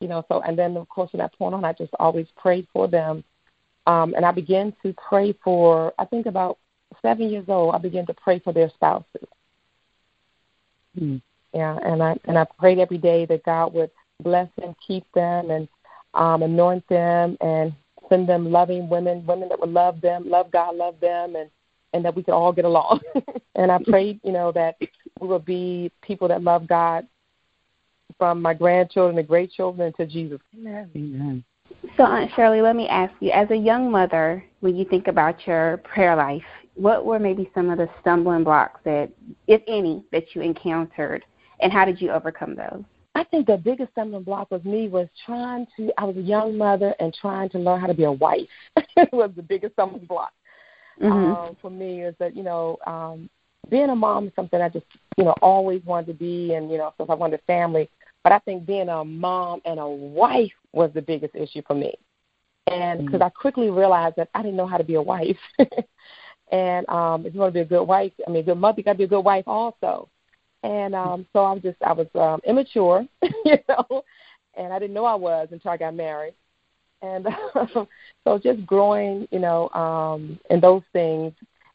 you 0.00 0.08
know, 0.08 0.24
so 0.28 0.40
and 0.42 0.58
then 0.58 0.76
of 0.76 0.88
course 0.88 1.10
from 1.10 1.18
that 1.18 1.36
point 1.36 1.54
on 1.54 1.64
I 1.64 1.72
just 1.72 1.92
always 1.98 2.26
prayed 2.36 2.66
for 2.72 2.88
them. 2.88 3.24
Um, 3.86 4.14
and 4.14 4.24
I 4.24 4.32
began 4.32 4.74
to 4.82 4.94
pray 5.08 5.34
for 5.44 5.92
I 5.98 6.04
think 6.04 6.26
about 6.26 6.58
seven 7.02 7.30
years 7.30 7.46
old, 7.48 7.74
I 7.74 7.78
began 7.78 8.06
to 8.06 8.14
pray 8.14 8.38
for 8.38 8.52
their 8.52 8.70
spouses. 8.70 9.28
Mm. 10.98 11.22
Yeah, 11.54 11.78
and 11.84 12.02
I 12.02 12.18
and 12.24 12.38
I 12.38 12.44
prayed 12.58 12.78
every 12.78 12.98
day 12.98 13.24
that 13.26 13.44
God 13.44 13.72
would 13.74 13.90
bless 14.22 14.48
them, 14.58 14.74
keep 14.86 15.04
them, 15.14 15.50
and 15.50 15.68
um, 16.14 16.42
anoint 16.42 16.86
them, 16.88 17.36
and 17.40 17.72
send 18.08 18.28
them 18.28 18.50
loving 18.50 18.88
women, 18.88 19.24
women 19.26 19.48
that 19.48 19.60
would 19.60 19.70
love 19.70 20.00
them, 20.00 20.28
love 20.28 20.50
God, 20.50 20.76
love 20.76 20.98
them, 21.00 21.36
and 21.36 21.50
and 21.94 22.04
that 22.04 22.14
we 22.14 22.22
could 22.22 22.34
all 22.34 22.52
get 22.52 22.66
along. 22.66 23.00
and 23.54 23.72
I 23.72 23.78
prayed, 23.86 24.20
you 24.22 24.32
know, 24.32 24.52
that 24.52 24.76
we 25.20 25.26
would 25.26 25.44
be 25.44 25.90
people 26.02 26.28
that 26.28 26.42
love 26.42 26.66
God 26.66 27.06
from 28.18 28.42
my 28.42 28.52
grandchildren 28.52 29.16
to 29.16 29.22
great 29.22 29.50
children 29.52 29.92
to 29.94 30.06
Jesus. 30.06 30.40
Amen. 30.54 31.44
So, 31.96 32.04
Aunt 32.04 32.30
Shirley, 32.34 32.60
let 32.60 32.76
me 32.76 32.88
ask 32.88 33.12
you, 33.20 33.30
as 33.30 33.50
a 33.50 33.56
young 33.56 33.90
mother, 33.90 34.44
when 34.60 34.76
you 34.76 34.84
think 34.84 35.08
about 35.08 35.46
your 35.46 35.78
prayer 35.78 36.16
life, 36.16 36.42
what 36.74 37.04
were 37.04 37.18
maybe 37.18 37.50
some 37.54 37.70
of 37.70 37.78
the 37.78 37.88
stumbling 38.00 38.44
blocks 38.44 38.80
that, 38.84 39.10
if 39.46 39.62
any, 39.66 40.04
that 40.12 40.34
you 40.34 40.42
encountered, 40.42 41.24
and 41.60 41.72
how 41.72 41.84
did 41.84 42.00
you 42.00 42.10
overcome 42.10 42.54
those? 42.54 42.84
I 43.18 43.24
think 43.24 43.48
the 43.48 43.56
biggest 43.56 43.90
stumbling 43.90 44.22
block 44.22 44.48
with 44.52 44.64
me 44.64 44.86
was 44.86 45.08
trying 45.26 45.66
to. 45.76 45.90
I 45.98 46.04
was 46.04 46.16
a 46.16 46.20
young 46.20 46.56
mother 46.56 46.94
and 47.00 47.12
trying 47.12 47.48
to 47.48 47.58
learn 47.58 47.80
how 47.80 47.88
to 47.88 47.94
be 47.94 48.04
a 48.04 48.12
wife. 48.12 48.48
was 49.12 49.32
the 49.34 49.42
biggest 49.42 49.72
stumbling 49.72 50.04
block 50.04 50.32
mm-hmm. 51.02 51.32
um, 51.32 51.56
for 51.60 51.68
me. 51.68 52.02
Is 52.02 52.14
that 52.20 52.36
you 52.36 52.44
know 52.44 52.78
um, 52.86 53.28
being 53.68 53.90
a 53.90 53.96
mom 53.96 54.28
is 54.28 54.32
something 54.36 54.60
I 54.60 54.68
just 54.68 54.86
you 55.16 55.24
know 55.24 55.34
always 55.42 55.84
wanted 55.84 56.06
to 56.06 56.14
be, 56.14 56.54
and 56.54 56.70
you 56.70 56.78
know 56.78 56.94
since 56.96 57.10
I 57.10 57.14
wanted 57.14 57.40
family. 57.44 57.90
But 58.22 58.34
I 58.34 58.38
think 58.38 58.64
being 58.64 58.88
a 58.88 59.04
mom 59.04 59.62
and 59.64 59.80
a 59.80 59.88
wife 59.88 60.52
was 60.72 60.92
the 60.94 61.02
biggest 61.02 61.34
issue 61.34 61.62
for 61.66 61.74
me, 61.74 61.94
and 62.70 63.00
because 63.00 63.14
mm-hmm. 63.14 63.24
I 63.24 63.30
quickly 63.30 63.68
realized 63.68 64.14
that 64.18 64.28
I 64.32 64.42
didn't 64.42 64.56
know 64.56 64.68
how 64.68 64.78
to 64.78 64.84
be 64.84 64.94
a 64.94 65.02
wife. 65.02 65.38
and 66.52 66.88
um, 66.88 67.26
if 67.26 67.34
you 67.34 67.40
want 67.40 67.52
to 67.52 67.58
be 67.58 67.62
a 67.62 67.64
good 67.64 67.82
wife, 67.82 68.12
I 68.24 68.30
mean, 68.30 68.42
a 68.42 68.46
good 68.46 68.58
mother, 68.58 68.78
you 68.78 68.84
got 68.84 68.92
to 68.92 68.98
be 68.98 69.04
a 69.04 69.08
good 69.08 69.24
wife 69.24 69.48
also 69.48 70.08
and 70.62 70.94
um 70.94 71.26
so 71.32 71.44
I 71.44 71.52
was 71.52 71.62
just 71.62 71.76
I 71.82 71.92
was 71.92 72.08
um 72.14 72.40
immature, 72.46 73.06
you 73.22 73.58
know, 73.68 74.04
and 74.56 74.72
I 74.72 74.78
didn't 74.78 74.94
know 74.94 75.04
I 75.04 75.14
was 75.14 75.48
until 75.50 75.70
I 75.70 75.76
got 75.76 75.94
married. 75.94 76.34
And 77.00 77.26
um, 77.54 77.88
so 78.24 78.38
just 78.38 78.66
growing, 78.66 79.28
you 79.30 79.38
know, 79.38 79.68
um, 79.70 80.38
in 80.50 80.60
those 80.60 80.82
things 80.92 81.32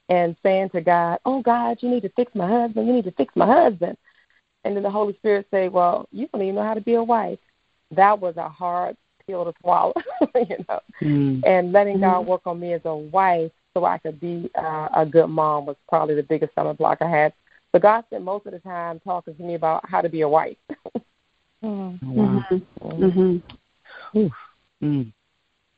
and 0.09 0.35
saying 0.43 0.69
to 0.71 0.81
God, 0.81 1.19
"Oh 1.25 1.41
God, 1.41 1.77
you 1.81 1.89
need 1.89 2.03
to 2.03 2.09
fix 2.09 2.33
my 2.35 2.47
husband. 2.47 2.87
You 2.87 2.93
need 2.93 3.05
to 3.05 3.11
fix 3.11 3.33
my 3.35 3.47
husband." 3.47 3.97
And 4.65 4.75
then 4.75 4.83
the 4.83 4.89
Holy 4.89 5.13
Spirit 5.15 5.47
say, 5.51 5.69
"Well, 5.69 6.07
you 6.11 6.27
don't 6.27 6.41
even 6.41 6.55
know 6.55 6.63
how 6.63 6.73
to 6.73 6.81
be 6.81 6.95
a 6.95 7.03
wife." 7.03 7.39
That 7.91 8.19
was 8.19 8.37
a 8.37 8.49
hard 8.49 8.97
pill 9.25 9.45
to 9.45 9.53
swallow, 9.61 9.93
you 10.35 10.65
know. 10.67 10.79
Mm. 11.01 11.41
And 11.45 11.71
letting 11.71 11.95
mm-hmm. 11.95 12.03
God 12.03 12.27
work 12.27 12.41
on 12.45 12.59
me 12.59 12.73
as 12.73 12.81
a 12.85 12.95
wife 12.95 13.51
so 13.73 13.85
I 13.85 13.97
could 13.97 14.19
be 14.19 14.49
uh, 14.55 14.89
a 14.95 15.05
good 15.05 15.27
mom 15.27 15.65
was 15.65 15.75
probably 15.89 16.15
the 16.15 16.23
biggest 16.23 16.51
stumbling 16.51 16.75
block 16.75 16.99
I 17.01 17.09
had. 17.09 17.33
But 17.73 17.81
God 17.81 18.05
spent 18.05 18.23
most 18.23 18.45
of 18.45 18.53
the 18.53 18.59
time 18.59 18.99
talking 18.99 19.35
to 19.35 19.43
me 19.43 19.55
about 19.55 19.87
how 19.89 19.99
to 19.99 20.07
be 20.07 20.21
a 20.21 20.29
wife. 20.29 20.57
mm-hmm. 21.63 22.11
Wow. 22.13 22.45
Mm-hmm. 22.51 24.17
mm-hmm. 24.17 24.27
Mm. 24.85 25.11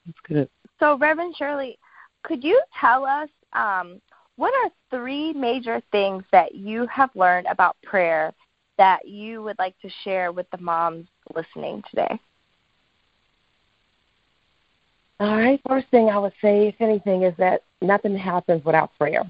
That's 0.05 0.17
good. 0.27 0.49
So, 0.79 0.97
Reverend 0.97 1.35
Shirley, 1.37 1.79
could 2.23 2.43
you 2.43 2.61
tell 2.79 3.05
us 3.05 3.29
um, 3.53 4.01
what 4.35 4.53
are 4.63 4.71
three 4.89 5.31
major 5.31 5.81
things 5.91 6.23
that 6.31 6.53
you 6.53 6.85
have 6.87 7.11
learned 7.15 7.47
about 7.47 7.77
prayer 7.81 8.33
that 8.77 9.07
you 9.07 9.41
would 9.43 9.57
like 9.57 9.79
to 9.81 9.89
share 10.03 10.33
with 10.33 10.47
the 10.51 10.57
moms 10.57 11.07
listening 11.33 11.81
today? 11.89 12.19
All 15.21 15.37
right. 15.37 15.61
First 15.65 15.87
thing 15.91 16.09
I 16.09 16.17
would 16.17 16.33
say, 16.41 16.67
if 16.67 16.75
anything, 16.81 17.23
is 17.23 17.33
that 17.37 17.61
nothing 17.81 18.17
happens 18.17 18.65
without 18.65 18.91
prayer. 18.97 19.23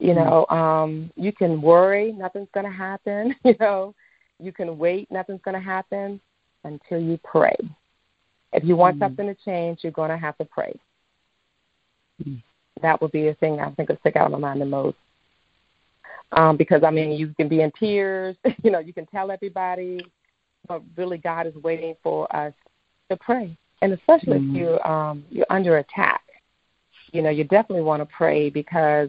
You 0.00 0.14
mm-hmm. 0.14 0.24
know, 0.24 0.46
um, 0.46 1.12
you 1.14 1.30
can 1.30 1.60
worry, 1.60 2.12
nothing's 2.12 2.48
going 2.52 2.66
to 2.66 2.72
happen. 2.72 3.36
You 3.44 3.54
know, 3.60 3.94
you 4.38 4.52
can 4.52 4.78
wait, 4.78 5.10
nothing's 5.10 5.42
going 5.42 5.54
to 5.54 5.60
happen 5.60 6.20
until 6.64 7.00
you 7.00 7.18
pray. 7.22 7.56
If 8.52 8.64
you 8.64 8.74
want 8.74 8.96
mm-hmm. 8.96 9.04
something 9.04 9.26
to 9.26 9.34
change, 9.44 9.80
you're 9.82 9.92
going 9.92 10.10
to 10.10 10.16
have 10.16 10.36
to 10.38 10.44
pray. 10.44 10.74
Mm-hmm. 12.22 12.36
That 12.82 13.00
would 13.02 13.12
be 13.12 13.24
the 13.24 13.34
thing 13.34 13.60
I 13.60 13.70
think 13.72 13.90
would 13.90 14.00
stick 14.00 14.16
out 14.16 14.26
in 14.26 14.32
my 14.32 14.38
mind 14.38 14.60
the 14.60 14.66
most. 14.66 14.96
Um, 16.32 16.56
because 16.56 16.82
I 16.84 16.90
mean, 16.90 17.12
you 17.12 17.34
can 17.36 17.48
be 17.48 17.60
in 17.60 17.72
tears, 17.72 18.36
you 18.62 18.70
know, 18.70 18.78
you 18.78 18.94
can 18.94 19.06
tell 19.06 19.30
everybody, 19.30 20.00
but 20.66 20.82
really, 20.96 21.18
God 21.18 21.46
is 21.46 21.54
waiting 21.56 21.94
for 22.02 22.34
us 22.34 22.54
to 23.10 23.16
pray, 23.16 23.56
and 23.82 23.92
especially 23.92 24.38
mm-hmm. 24.38 24.56
if 24.56 24.62
you 24.62 24.80
um, 24.90 25.24
you're 25.30 25.46
under 25.50 25.78
attack, 25.78 26.22
you 27.12 27.22
know, 27.22 27.30
you 27.30 27.44
definitely 27.44 27.82
want 27.82 28.00
to 28.00 28.06
pray 28.06 28.48
because 28.48 29.08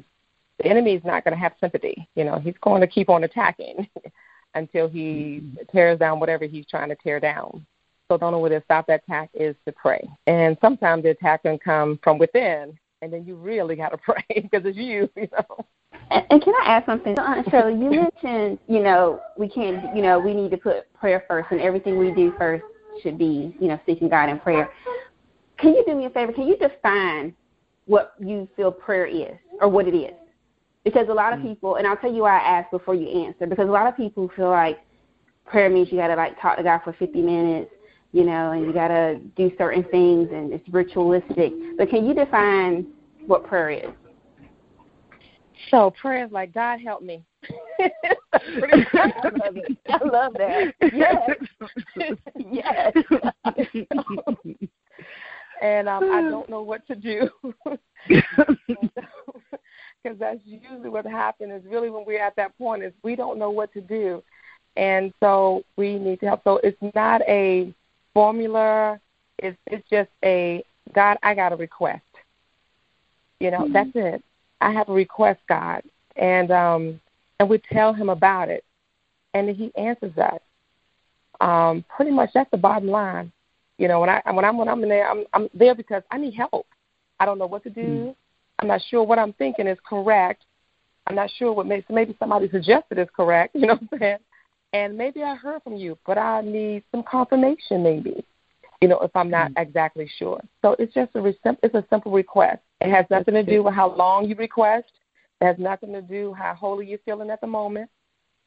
the 0.62 0.70
enemy 0.70 0.94
is 0.94 1.04
not 1.04 1.24
going 1.24 1.34
to 1.34 1.40
have 1.40 1.54
sympathy. 1.60 2.08
You 2.16 2.24
know, 2.24 2.40
he's 2.40 2.56
going 2.62 2.82
to 2.82 2.88
keep 2.88 3.10
on 3.10 3.24
attacking 3.24 3.88
until 4.54 4.88
he 4.88 5.42
mm-hmm. 5.44 5.58
tears 5.72 6.00
down 6.00 6.20
whatever 6.20 6.46
he's 6.46 6.66
trying 6.68 6.90
to 6.90 6.96
tear 6.96 7.20
down. 7.20 7.66
So 8.08 8.18
the 8.18 8.26
only 8.26 8.42
way 8.42 8.50
to 8.50 8.62
stop 8.66 8.88
that 8.88 9.04
attack 9.08 9.30
is 9.34 9.56
to 9.66 9.72
pray. 9.72 10.08
And 10.28 10.58
sometimes 10.62 11.04
the 11.04 11.12
attack 11.12 11.44
can 11.44 11.58
come 11.58 12.00
from 12.04 12.18
within, 12.18 12.78
and 13.02 13.12
then 13.12 13.26
you 13.26 13.36
really 13.36 13.76
got 13.76 13.90
to 13.90 13.98
pray 14.04 14.24
because 14.28 14.66
it's 14.66 14.78
you, 14.78 15.10
you 15.16 15.28
know. 15.32 15.66
And, 16.10 16.26
and 16.30 16.42
can 16.42 16.54
I 16.62 16.66
add 16.66 16.84
something, 16.86 17.16
Shirley? 17.50 17.74
You 17.74 17.90
mentioned, 17.90 18.60
you 18.68 18.84
know, 18.84 19.22
we 19.38 19.48
can't, 19.48 19.96
you 19.96 20.02
know, 20.02 20.20
we 20.20 20.34
need 20.34 20.52
to 20.52 20.58
put 20.58 20.94
prayer 20.94 21.24
first, 21.28 21.52
and 21.52 21.62
everything 21.62 21.98
we 21.98 22.12
do 22.12 22.34
first 22.38 22.64
should 23.02 23.18
be, 23.18 23.56
you 23.60 23.68
know, 23.68 23.80
seeking 23.86 24.10
God 24.10 24.30
in 24.30 24.40
prayer. 24.40 24.70
Can 25.58 25.74
you 25.74 25.84
do 25.88 25.96
me 25.96 26.06
a 26.06 26.10
favor? 26.10 26.34
Can 26.34 26.48
you 26.48 26.58
define 26.58 27.34
what 27.86 28.14
you 28.20 28.48
feel 28.56 28.72
prayer 28.72 29.06
is, 29.06 29.38
or 29.62 29.70
what 29.70 29.88
it 29.88 29.96
is? 29.96 30.14
Because 30.84 31.08
a 31.10 31.14
lot 31.14 31.34
of 31.34 31.40
mm. 31.40 31.44
people, 31.44 31.76
and 31.76 31.86
I'll 31.86 31.98
tell 31.98 32.12
you 32.12 32.24
why 32.24 32.40
I 32.40 32.60
ask 32.60 32.72
before 32.72 32.96
you 32.96 33.08
answer, 33.08 33.46
because 33.46 33.68
a 33.68 33.72
lot 33.72 33.88
of 33.88 33.96
people 33.96 34.30
feel 34.36 34.50
like 34.50 34.80
prayer 35.46 35.70
means 35.70 35.92
you 35.92 35.98
got 35.98 36.08
to 36.08 36.16
like 36.16 36.40
talk 36.42 36.58
to 36.58 36.64
God 36.64 36.82
for 36.84 36.94
50 36.94 37.22
minutes 37.22 37.72
you 38.12 38.26
know, 38.26 38.52
and 38.52 38.66
you 38.66 38.74
got 38.74 38.90
to 38.90 39.20
do 39.36 39.52
certain 39.58 39.84
things 39.86 40.30
and 40.32 40.52
it's 40.52 40.68
ritualistic. 40.70 41.54
But 41.78 41.90
can 41.90 42.06
you 42.06 42.14
define 42.14 42.88
what 43.26 43.48
prayer 43.48 43.70
is? 43.70 43.90
So 45.70 45.92
prayer 46.02 46.26
is 46.26 46.32
like 46.32 46.54
God 46.54 46.80
help 46.82 47.02
me. 47.02 47.24
I 47.80 47.90
love 48.34 49.56
it. 49.56 49.78
I 49.90 50.04
love 50.04 50.34
that. 50.34 50.74
Yes. 50.94 51.30
yes. 52.52 52.94
and 55.62 55.88
um, 55.88 56.12
I 56.12 56.22
don't 56.30 56.50
know 56.50 56.62
what 56.64 56.86
to 56.88 56.96
do. 56.96 57.30
Because 60.04 60.18
that's 60.20 60.40
usually 60.46 60.90
what 60.90 61.06
happens 61.06 61.64
is 61.64 61.70
really 61.72 61.90
when 61.90 62.06
we're 62.06 62.24
at 62.24 62.36
that 62.36 62.58
point 62.58 62.84
is 62.84 62.94
we 63.04 63.16
don't 63.16 63.38
know 63.38 63.52
what 63.52 63.72
to 63.74 63.82
do. 63.82 64.24
And 64.78 65.14
so 65.20 65.64
we 65.76 66.00
need 66.00 66.20
to 66.22 66.28
help. 66.28 66.44
So 66.44 66.60
it's 66.64 66.78
not 66.96 67.22
a 67.28 67.74
formula. 68.14 69.00
It's 69.38 69.58
it's 69.68 69.88
just 69.90 70.10
a 70.24 70.64
God. 70.94 71.18
I 71.24 71.36
got 71.36 71.54
a 71.54 71.56
request. 71.56 72.02
You 73.40 73.52
know, 73.52 73.62
mm-hmm. 73.62 73.74
that's 73.74 73.90
it. 73.96 74.24
I 74.62 74.72
have 74.72 74.88
a 74.90 74.94
request, 74.94 75.40
God, 75.50 75.84
and 76.16 76.52
um, 76.52 77.02
and 77.40 77.50
we 77.50 77.58
tell 77.58 77.94
Him 77.94 78.10
about 78.10 78.50
it, 78.50 78.64
and 79.34 79.50
He 79.50 79.72
answers 79.76 80.18
us. 80.18 80.40
Um, 81.42 81.84
pretty 81.96 82.12
much, 82.12 82.30
that's 82.34 82.52
the 82.52 82.58
bottom 82.58 82.88
line. 82.88 83.32
You 83.80 83.88
know, 83.88 84.00
when 84.00 84.10
I 84.10 84.22
when 84.32 84.46
I'm 84.46 84.58
when 84.58 84.70
I'm 84.70 84.84
in 84.84 84.90
there, 84.90 85.10
I'm 85.10 85.26
I'm 85.34 85.50
there 85.54 85.74
because 85.74 86.04
I 86.12 86.18
need 86.18 86.36
help. 86.36 86.68
I 87.20 87.26
don't 87.26 87.40
know 87.40 87.48
what 87.48 87.64
to 87.64 87.70
do. 87.70 87.82
Mm-hmm. 87.82 88.12
I'm 88.62 88.68
not 88.68 88.82
sure 88.90 89.04
what 89.04 89.20
I'm 89.20 89.34
thinking 89.34 89.68
is 89.68 89.78
correct. 89.88 90.44
I'm 91.08 91.16
not 91.16 91.32
sure 91.38 91.52
what 91.52 91.66
makes 91.66 91.86
maybe 91.90 92.16
somebody 92.20 92.50
suggested 92.50 93.00
is 93.00 93.08
correct. 93.16 93.56
You 93.60 93.68
know 93.68 93.74
what 93.74 93.84
I'm 93.94 94.00
saying? 94.00 94.18
and 94.74 94.98
maybe 94.98 95.24
I 95.24 95.36
heard 95.36 95.64
from 95.64 95.76
you, 95.76 95.98
but 96.06 96.18
I 96.18 96.42
need 96.42 96.84
some 96.92 97.04
confirmation, 97.04 97.84
maybe. 97.84 98.26
You 98.82 98.88
know, 98.88 99.00
if 99.00 99.16
I'm 99.16 99.30
not 99.30 99.52
mm-hmm. 99.52 99.62
exactly 99.62 100.10
sure. 100.18 100.42
So 100.62 100.76
it's 100.80 100.94
just 100.94 101.16
a 101.16 101.24
it's 101.26 101.76
a 101.76 101.86
simple 101.90 102.12
request. 102.12 102.62
It 102.80 102.90
has 102.90 103.06
nothing 103.12 103.36
to 103.36 103.44
do 103.44 103.64
with 103.64 103.74
how 103.74 103.96
long 103.96 104.26
you 104.26 104.36
request. 104.36 104.92
It 105.40 105.46
has 105.46 105.58
nothing 105.60 105.92
to 105.94 106.02
do 106.02 106.34
how 106.34 106.56
holy 106.56 106.88
you're 106.88 107.00
feeling 107.06 107.30
at 107.30 107.42
the 107.42 107.48
moment. 107.48 107.90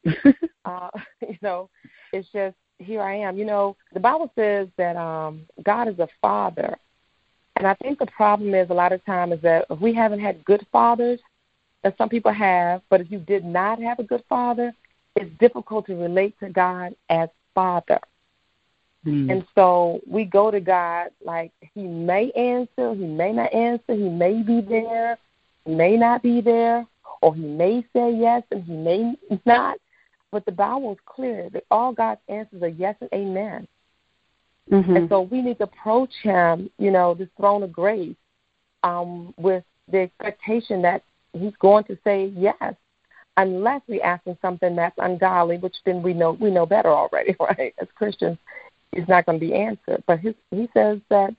uh, 0.65 0.89
you 1.21 1.37
know, 1.41 1.69
it's 2.11 2.27
just 2.33 2.55
here 2.79 3.01
I 3.01 3.15
am. 3.15 3.37
You 3.37 3.45
know, 3.45 3.77
the 3.93 3.99
Bible 3.99 4.31
says 4.35 4.67
that 4.77 4.97
um, 4.97 5.45
God 5.63 5.87
is 5.87 5.99
a 5.99 6.07
father, 6.21 6.77
and 7.55 7.67
I 7.67 7.73
think 7.75 7.99
the 7.99 8.05
problem 8.07 8.53
is 8.53 8.69
a 8.69 8.73
lot 8.73 8.91
of 8.91 9.03
time 9.05 9.31
is 9.31 9.41
that 9.41 9.65
if 9.69 9.79
we 9.79 9.93
haven't 9.93 10.19
had 10.19 10.43
good 10.45 10.65
fathers, 10.71 11.19
and 11.85 11.93
some 11.99 12.09
people 12.09 12.31
have, 12.31 12.81
but 12.89 12.99
if 12.99 13.11
you 13.11 13.19
did 13.19 13.45
not 13.45 13.79
have 13.79 13.99
a 13.99 14.03
good 14.03 14.23
father, 14.27 14.73
it's 15.15 15.29
difficult 15.39 15.85
to 15.85 15.95
relate 15.95 16.37
to 16.39 16.49
God 16.49 16.95
as 17.09 17.29
Father. 17.53 17.99
Mm. 19.05 19.31
And 19.31 19.45
so 19.53 20.01
we 20.07 20.25
go 20.25 20.49
to 20.49 20.59
God 20.59 21.11
like 21.23 21.51
He 21.75 21.83
may 21.83 22.31
answer, 22.31 22.95
He 22.95 23.05
may 23.05 23.31
not 23.31 23.53
answer, 23.53 23.93
He 23.93 24.09
may 24.09 24.41
be 24.41 24.61
there, 24.61 25.17
He 25.63 25.75
may 25.75 25.95
not 25.95 26.23
be 26.23 26.41
there, 26.41 26.85
or 27.21 27.35
He 27.35 27.41
may 27.41 27.85
say 27.93 28.13
yes 28.15 28.41
and 28.51 28.63
He 28.63 28.73
may 28.73 29.15
not. 29.45 29.77
But 30.31 30.45
the 30.45 30.51
Bible 30.51 30.93
is 30.93 30.99
clear 31.05 31.49
that 31.51 31.65
all 31.69 31.93
God's 31.93 32.19
answers 32.27 32.63
are 32.63 32.67
yes 32.67 32.95
and 32.99 33.09
amen. 33.13 33.67
Mm-hmm. 34.71 34.95
And 34.95 35.09
so 35.09 35.21
we 35.21 35.41
need 35.41 35.57
to 35.59 35.65
approach 35.65 36.11
Him, 36.23 36.69
you 36.77 36.91
know, 36.91 37.13
this 37.13 37.29
throne 37.37 37.63
of 37.63 37.71
grace, 37.71 38.15
um, 38.83 39.33
with 39.37 39.63
the 39.91 39.99
expectation 39.99 40.81
that 40.81 41.03
He's 41.33 41.53
going 41.59 41.83
to 41.85 41.97
say 42.03 42.31
yes 42.35 42.75
unless 43.37 43.81
we 43.87 44.01
ask 44.01 44.25
him 44.25 44.37
something 44.41 44.75
that's 44.75 44.95
ungodly, 44.97 45.57
which 45.57 45.75
then 45.85 46.01
we 46.01 46.13
know 46.13 46.31
we 46.33 46.51
know 46.51 46.65
better 46.65 46.89
already, 46.89 47.35
right? 47.39 47.73
As 47.79 47.87
Christians, 47.95 48.37
it's 48.91 49.09
not 49.09 49.25
going 49.25 49.39
to 49.39 49.45
be 49.45 49.53
answered. 49.53 50.03
But 50.07 50.19
his, 50.19 50.35
he 50.51 50.69
says 50.73 50.99
that 51.09 51.35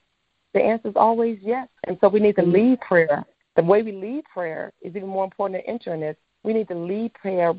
the 0.54 0.62
answer 0.62 0.88
is 0.88 0.96
always 0.96 1.38
yes, 1.42 1.68
and 1.86 1.98
so 2.00 2.08
we 2.08 2.20
need 2.20 2.36
to 2.36 2.42
mm-hmm. 2.42 2.52
lead 2.52 2.80
prayer. 2.80 3.24
The 3.56 3.62
way 3.62 3.82
we 3.82 3.92
lead 3.92 4.24
prayer 4.32 4.72
is 4.82 4.94
even 4.96 5.08
more 5.08 5.24
important 5.24 5.62
than 5.62 5.74
entering 5.74 6.02
it. 6.02 6.18
We 6.42 6.52
need 6.52 6.68
to 6.68 6.74
lead 6.74 7.14
prayer 7.14 7.52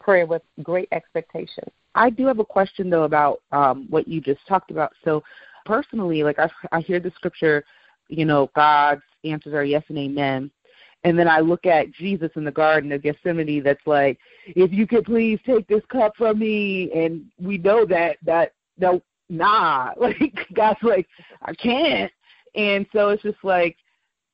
prayer 0.00 0.26
with 0.26 0.42
great 0.62 0.88
expectation. 0.92 1.64
I 1.94 2.10
do 2.10 2.26
have 2.26 2.38
a 2.38 2.44
question 2.44 2.90
though 2.90 3.04
about 3.04 3.40
um, 3.52 3.86
what 3.88 4.08
you 4.08 4.20
just 4.20 4.46
talked 4.46 4.70
about. 4.70 4.92
So 5.04 5.22
personally, 5.64 6.22
like 6.22 6.38
I, 6.38 6.50
I 6.72 6.80
hear 6.80 7.00
the 7.00 7.12
scripture, 7.14 7.64
you 8.08 8.24
know, 8.24 8.50
God's 8.54 9.02
answers 9.24 9.54
are 9.54 9.64
yes 9.64 9.84
and 9.88 9.98
amen. 9.98 10.50
And 11.04 11.18
then 11.18 11.28
I 11.28 11.40
look 11.40 11.66
at 11.66 11.92
Jesus 11.92 12.30
in 12.34 12.44
the 12.44 12.50
Garden 12.50 12.90
of 12.92 13.02
Gethsemane 13.02 13.62
that's 13.62 13.86
like, 13.86 14.18
if 14.46 14.72
you 14.72 14.86
could 14.86 15.04
please 15.04 15.38
take 15.44 15.66
this 15.68 15.82
cup 15.90 16.14
from 16.16 16.38
me. 16.38 16.90
And 16.92 17.26
we 17.38 17.58
know 17.58 17.84
that, 17.84 18.16
that, 18.24 18.52
no, 18.78 19.02
nah. 19.28 19.92
Like, 19.98 20.34
God's 20.54 20.82
like, 20.82 21.06
I 21.42 21.52
can't. 21.54 22.10
And 22.54 22.86
so 22.92 23.10
it's 23.10 23.22
just 23.22 23.42
like, 23.42 23.76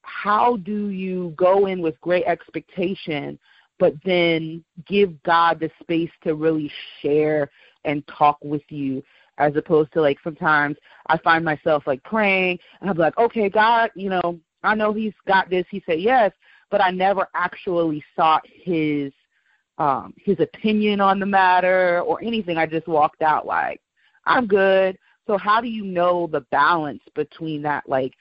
how 0.03 0.57
do 0.59 0.89
you 0.89 1.35
go 1.37 1.67
in 1.67 1.83
with 1.83 2.01
great 2.01 2.25
expectation, 2.25 3.39
but 3.79 3.95
then 4.05 4.65
give 4.91 5.23
God 5.23 5.61
the 5.61 5.71
space 5.81 6.11
to 6.25 6.35
really 6.35 6.71
share 7.01 7.51
and 7.85 8.07
talk 8.07 8.39
with 8.43 8.63
you 8.69 9.03
as 9.39 9.57
opposed 9.57 9.93
to 9.93 10.03
like 10.03 10.19
sometimes 10.23 10.77
I 11.07 11.17
find 11.19 11.45
myself 11.45 11.85
like 11.87 12.03
praying 12.05 12.59
and 12.81 12.91
I'm 12.91 12.97
like, 12.97 13.17
okay, 13.17 13.49
God, 13.49 13.91
you 13.95 14.11
know, 14.11 14.39
I 14.63 14.75
know 14.75 14.93
He's 14.93 15.15
got 15.27 15.49
this. 15.49 15.65
He 15.71 15.83
said 15.87 16.01
yes, 16.01 16.33
but 16.71 16.83
I 16.83 16.91
never 16.91 17.29
actually 17.35 18.05
sought 18.15 18.43
his 18.47 19.13
um 19.79 20.13
his 20.19 20.39
opinion 20.41 21.01
on 21.01 21.19
the 21.21 21.27
matter 21.27 22.03
or 22.03 22.23
anything. 22.23 22.59
I 22.59 22.67
just 22.67 22.89
walked 22.89 23.23
out 23.23 23.47
like, 23.47 23.81
I'm 24.27 24.47
good. 24.47 24.99
So 25.27 25.39
how 25.39 25.61
do 25.61 25.69
you 25.69 25.85
know 25.85 26.27
the 26.27 26.41
balance 26.51 27.03
between 27.15 27.63
that, 27.63 27.89
like, 27.89 28.15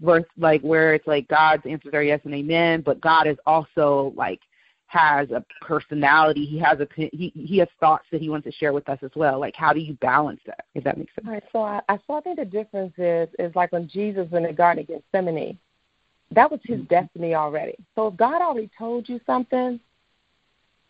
verse, 0.00 0.24
like 0.36 0.60
where 0.60 0.94
it's 0.94 1.06
like 1.06 1.26
God's 1.28 1.64
answers 1.66 1.94
are 1.94 2.02
yes 2.02 2.20
and 2.24 2.34
amen, 2.34 2.82
but 2.82 3.00
God 3.00 3.26
is 3.26 3.38
also 3.46 4.12
like 4.16 4.40
has 4.90 5.30
a 5.30 5.44
personality. 5.60 6.44
He 6.44 6.58
has 6.58 6.80
a 6.80 6.88
he 6.96 7.32
he 7.36 7.58
has 7.58 7.68
thoughts 7.78 8.06
that 8.10 8.20
he 8.20 8.28
wants 8.28 8.44
to 8.46 8.52
share 8.52 8.72
with 8.72 8.88
us 8.88 8.98
as 9.02 9.12
well. 9.14 9.38
Like 9.38 9.54
how 9.54 9.72
do 9.72 9.78
you 9.78 9.94
balance 9.94 10.40
that? 10.46 10.64
If 10.74 10.82
that 10.82 10.98
makes 10.98 11.14
sense. 11.14 11.28
All 11.28 11.32
right. 11.32 11.44
So 11.52 11.62
I, 11.62 11.80
I 11.88 11.96
so 12.08 12.14
I 12.14 12.20
think 12.20 12.38
the 12.40 12.44
difference 12.44 12.92
is 12.98 13.28
is 13.38 13.54
like 13.54 13.70
when 13.70 13.88
Jesus 13.88 14.26
in 14.32 14.42
the 14.42 14.52
Garden 14.52 14.82
of 14.82 14.88
Gethsemane, 14.88 15.56
that 16.32 16.50
was 16.50 16.58
his 16.64 16.78
mm-hmm. 16.78 16.86
destiny 16.86 17.36
already. 17.36 17.76
So 17.94 18.08
if 18.08 18.16
God 18.16 18.42
already 18.42 18.68
told 18.76 19.08
you 19.08 19.20
something, 19.26 19.78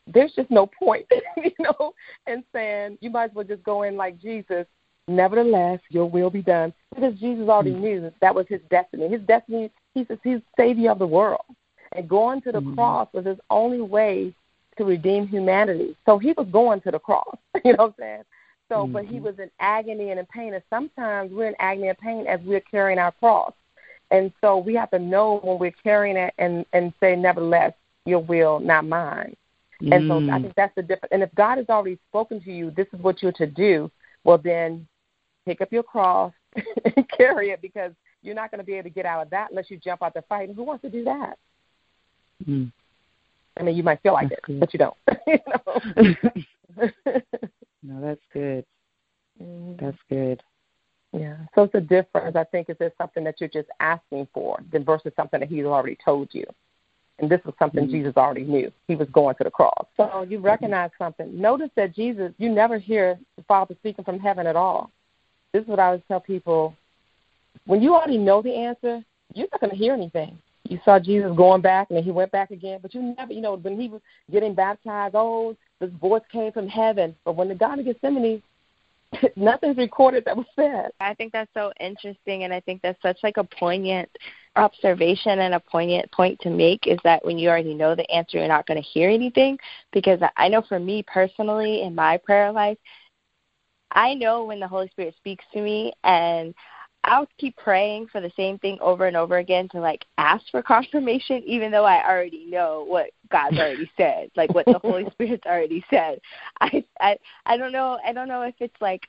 there's 0.06 0.32
just 0.32 0.50
no 0.50 0.66
point, 0.66 1.04
you 1.36 1.52
know, 1.58 1.92
in 2.26 2.42
saying 2.54 2.96
you 3.02 3.10
might 3.10 3.24
as 3.24 3.34
well 3.34 3.44
just 3.44 3.62
go 3.64 3.82
in 3.82 3.96
like 3.96 4.18
Jesus. 4.18 4.64
Nevertheless, 5.08 5.80
your 5.90 6.08
will 6.08 6.30
be 6.30 6.40
done, 6.40 6.72
because 6.94 7.18
Jesus 7.18 7.48
already 7.50 7.72
mm-hmm. 7.72 7.82
knew 7.82 8.00
that, 8.00 8.14
that 8.22 8.34
was 8.34 8.46
his 8.48 8.60
destiny. 8.70 9.08
His 9.08 9.20
destiny, 9.22 9.70
he's 9.92 10.06
he's 10.24 10.40
savior 10.56 10.90
of 10.90 11.00
the 11.00 11.06
world. 11.06 11.44
And 11.92 12.08
going 12.08 12.40
to 12.42 12.52
the 12.52 12.60
mm-hmm. 12.60 12.74
cross 12.74 13.08
was 13.12 13.26
his 13.26 13.38
only 13.50 13.80
way 13.80 14.34
to 14.78 14.84
redeem 14.84 15.26
humanity. 15.26 15.96
So 16.06 16.18
he 16.18 16.32
was 16.32 16.46
going 16.50 16.80
to 16.82 16.90
the 16.90 16.98
cross. 16.98 17.36
You 17.64 17.72
know 17.76 17.84
what 17.84 17.88
I'm 17.88 17.94
saying? 17.98 18.22
So, 18.68 18.76
mm-hmm. 18.76 18.92
but 18.92 19.04
he 19.04 19.16
mm-hmm. 19.16 19.24
was 19.24 19.38
in 19.38 19.50
agony 19.58 20.10
and 20.10 20.20
in 20.20 20.26
pain. 20.26 20.54
And 20.54 20.62
sometimes 20.70 21.32
we're 21.32 21.48
in 21.48 21.54
agony 21.58 21.88
and 21.88 21.98
pain 21.98 22.26
as 22.26 22.40
we're 22.44 22.60
carrying 22.60 22.98
our 22.98 23.12
cross. 23.12 23.52
And 24.10 24.32
so 24.40 24.58
we 24.58 24.74
have 24.74 24.90
to 24.90 24.98
know 24.98 25.40
when 25.42 25.58
we're 25.58 25.74
carrying 25.82 26.16
it 26.16 26.32
and, 26.38 26.64
and 26.72 26.92
say, 27.00 27.16
nevertheless, 27.16 27.74
your 28.06 28.20
will, 28.20 28.60
not 28.60 28.84
mine. 28.86 29.36
Mm. 29.82 29.94
And 29.94 30.08
so 30.08 30.16
I 30.16 30.38
mm. 30.38 30.42
think 30.42 30.54
that's 30.54 30.74
the 30.74 30.82
difference. 30.82 31.12
And 31.12 31.22
if 31.22 31.34
God 31.34 31.58
has 31.58 31.68
already 31.68 31.98
spoken 32.08 32.40
to 32.42 32.52
you, 32.52 32.70
this 32.70 32.86
is 32.92 33.00
what 33.00 33.22
you're 33.22 33.32
to 33.32 33.46
do, 33.46 33.90
well, 34.24 34.38
then 34.38 34.86
pick 35.46 35.60
up 35.60 35.72
your 35.72 35.82
cross 35.82 36.32
and 36.96 37.08
carry 37.16 37.50
it 37.50 37.60
because 37.60 37.92
you're 38.22 38.34
not 38.34 38.50
going 38.50 38.58
to 38.58 38.64
be 38.64 38.74
able 38.74 38.88
to 38.88 38.94
get 38.94 39.06
out 39.06 39.22
of 39.22 39.30
that 39.30 39.50
unless 39.50 39.70
you 39.70 39.76
jump 39.76 40.02
out 40.02 40.14
the 40.14 40.22
fight. 40.22 40.48
And 40.48 40.56
who 40.56 40.62
wants 40.62 40.82
to 40.82 40.90
do 40.90 41.04
that? 41.04 41.38
Mm. 42.46 42.72
I 43.58 43.62
mean, 43.62 43.76
you 43.76 43.82
might 43.82 44.02
feel 44.02 44.14
like 44.14 44.30
that's 44.30 44.38
it, 44.38 44.44
good. 44.46 44.60
but 44.60 44.72
you 44.72 44.78
don't. 44.78 44.96
no, 47.82 48.00
that's 48.00 48.20
good. 48.32 48.64
Mm-hmm. 49.42 49.84
That's 49.84 49.98
good. 50.08 50.42
Yeah. 51.12 51.36
So 51.54 51.64
it's 51.64 51.74
a 51.74 51.80
difference. 51.80 52.36
I 52.36 52.44
think 52.44 52.70
is 52.70 52.76
there 52.78 52.92
something 52.96 53.24
that 53.24 53.40
you're 53.40 53.48
just 53.48 53.68
asking 53.80 54.28
for, 54.32 54.62
than 54.72 54.84
versus 54.84 55.12
something 55.16 55.40
that 55.40 55.48
He's 55.48 55.64
already 55.64 55.98
told 56.02 56.28
you. 56.32 56.44
And 57.18 57.30
this 57.30 57.40
was 57.44 57.54
something 57.58 57.84
mm-hmm. 57.84 57.92
Jesus 57.92 58.16
already 58.16 58.44
knew. 58.44 58.72
He 58.88 58.94
was 58.94 59.08
going 59.10 59.34
to 59.36 59.44
the 59.44 59.50
cross. 59.50 59.86
So 59.96 60.24
you 60.28 60.38
recognize 60.38 60.90
something. 60.98 61.38
Notice 61.38 61.70
that 61.76 61.94
Jesus, 61.94 62.32
you 62.38 62.48
never 62.48 62.78
hear 62.78 63.18
the 63.36 63.42
Father 63.42 63.74
speaking 63.80 64.04
from 64.04 64.18
heaven 64.18 64.46
at 64.46 64.56
all. 64.56 64.90
This 65.52 65.62
is 65.62 65.68
what 65.68 65.80
I 65.80 65.86
always 65.86 66.02
tell 66.08 66.20
people. 66.20 66.74
When 67.66 67.82
you 67.82 67.94
already 67.94 68.16
know 68.16 68.40
the 68.40 68.54
answer, 68.54 69.04
you're 69.34 69.48
not 69.52 69.60
going 69.60 69.70
to 69.70 69.76
hear 69.76 69.92
anything 69.92 70.38
you 70.70 70.78
saw 70.84 71.00
Jesus 71.00 71.36
going 71.36 71.60
back 71.60 71.88
and 71.90 71.96
then 71.96 72.04
he 72.04 72.12
went 72.12 72.30
back 72.30 72.52
again. 72.52 72.78
But 72.80 72.94
you 72.94 73.02
never, 73.02 73.32
you 73.32 73.40
know, 73.40 73.56
when 73.56 73.78
he 73.78 73.88
was 73.88 74.00
getting 74.30 74.54
baptized, 74.54 75.16
oh, 75.16 75.56
this 75.80 75.90
voice 76.00 76.22
came 76.30 76.52
from 76.52 76.68
heaven. 76.68 77.16
But 77.24 77.34
when 77.34 77.48
the 77.48 77.56
Garden 77.56 77.80
of 77.80 77.86
Gethsemane, 77.86 78.40
nothing's 79.36 79.76
recorded 79.76 80.24
that 80.24 80.36
was 80.36 80.46
said. 80.54 80.92
I 81.00 81.14
think 81.14 81.32
that's 81.32 81.50
so 81.54 81.72
interesting, 81.80 82.44
and 82.44 82.54
I 82.54 82.60
think 82.60 82.82
that's 82.82 83.02
such 83.02 83.18
like 83.24 83.36
a 83.36 83.44
poignant 83.44 84.08
observation 84.54 85.40
and 85.40 85.54
a 85.54 85.60
poignant 85.60 86.10
point 86.12 86.38
to 86.40 86.50
make 86.50 86.86
is 86.86 86.98
that 87.02 87.24
when 87.24 87.36
you 87.36 87.48
already 87.48 87.74
know 87.74 87.96
the 87.96 88.08
answer, 88.08 88.38
you're 88.38 88.46
not 88.46 88.66
going 88.66 88.80
to 88.80 88.88
hear 88.88 89.10
anything. 89.10 89.58
Because 89.92 90.20
I 90.36 90.48
know 90.48 90.62
for 90.68 90.78
me 90.78 91.02
personally, 91.02 91.82
in 91.82 91.96
my 91.96 92.16
prayer 92.16 92.52
life, 92.52 92.78
I 93.90 94.14
know 94.14 94.44
when 94.44 94.60
the 94.60 94.68
Holy 94.68 94.88
Spirit 94.88 95.16
speaks 95.16 95.44
to 95.52 95.60
me, 95.60 95.92
and 96.04 96.54
I'll 97.04 97.28
keep 97.38 97.56
praying 97.56 98.08
for 98.08 98.20
the 98.20 98.30
same 98.36 98.58
thing 98.58 98.78
over 98.80 99.06
and 99.06 99.16
over 99.16 99.38
again 99.38 99.68
to 99.70 99.80
like 99.80 100.04
ask 100.18 100.44
for 100.50 100.62
confirmation, 100.62 101.42
even 101.46 101.70
though 101.70 101.84
I 101.84 102.06
already 102.06 102.46
know 102.46 102.84
what 102.86 103.10
God's 103.30 103.58
already 103.58 103.90
said, 103.96 104.30
like 104.36 104.54
what 104.54 104.66
the 104.66 104.78
Holy 104.82 105.08
Spirit's 105.12 105.46
already 105.46 105.84
said. 105.90 106.20
I 106.60 106.84
I 107.00 107.18
I 107.46 107.56
don't 107.56 107.72
know. 107.72 107.98
I 108.04 108.12
don't 108.12 108.28
know 108.28 108.42
if 108.42 108.54
it's 108.60 108.80
like 108.80 109.08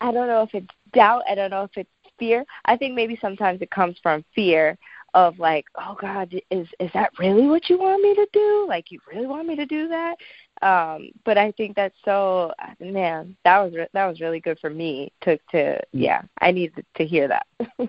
I 0.00 0.12
don't 0.12 0.28
know 0.28 0.42
if 0.42 0.54
it's 0.54 0.74
doubt. 0.92 1.22
I 1.28 1.34
don't 1.34 1.50
know 1.50 1.64
if 1.64 1.76
it's 1.76 1.90
fear. 2.18 2.44
I 2.64 2.76
think 2.76 2.94
maybe 2.94 3.18
sometimes 3.20 3.60
it 3.60 3.70
comes 3.70 3.96
from 4.02 4.24
fear 4.34 4.78
of 5.14 5.38
like, 5.38 5.66
oh 5.76 5.96
God, 6.00 6.34
is 6.50 6.66
is 6.78 6.90
that 6.94 7.10
really 7.18 7.46
what 7.46 7.68
you 7.68 7.78
want 7.78 8.02
me 8.02 8.14
to 8.14 8.26
do? 8.32 8.66
Like, 8.68 8.90
you 8.90 9.00
really 9.12 9.26
want 9.26 9.46
me 9.48 9.56
to 9.56 9.66
do 9.66 9.88
that? 9.88 10.16
Um, 10.62 11.10
but 11.24 11.38
I 11.38 11.52
think 11.52 11.76
that's 11.76 11.96
so 12.04 12.52
man, 12.80 13.36
that 13.44 13.58
was 13.58 13.74
re- 13.74 13.88
that 13.92 14.06
was 14.06 14.20
really 14.20 14.40
good 14.40 14.58
for 14.60 14.70
me 14.70 15.12
to 15.22 15.38
to 15.52 15.80
yeah, 15.92 16.22
I 16.40 16.50
needed 16.50 16.84
to 16.96 17.04
hear 17.04 17.28
that. 17.28 17.46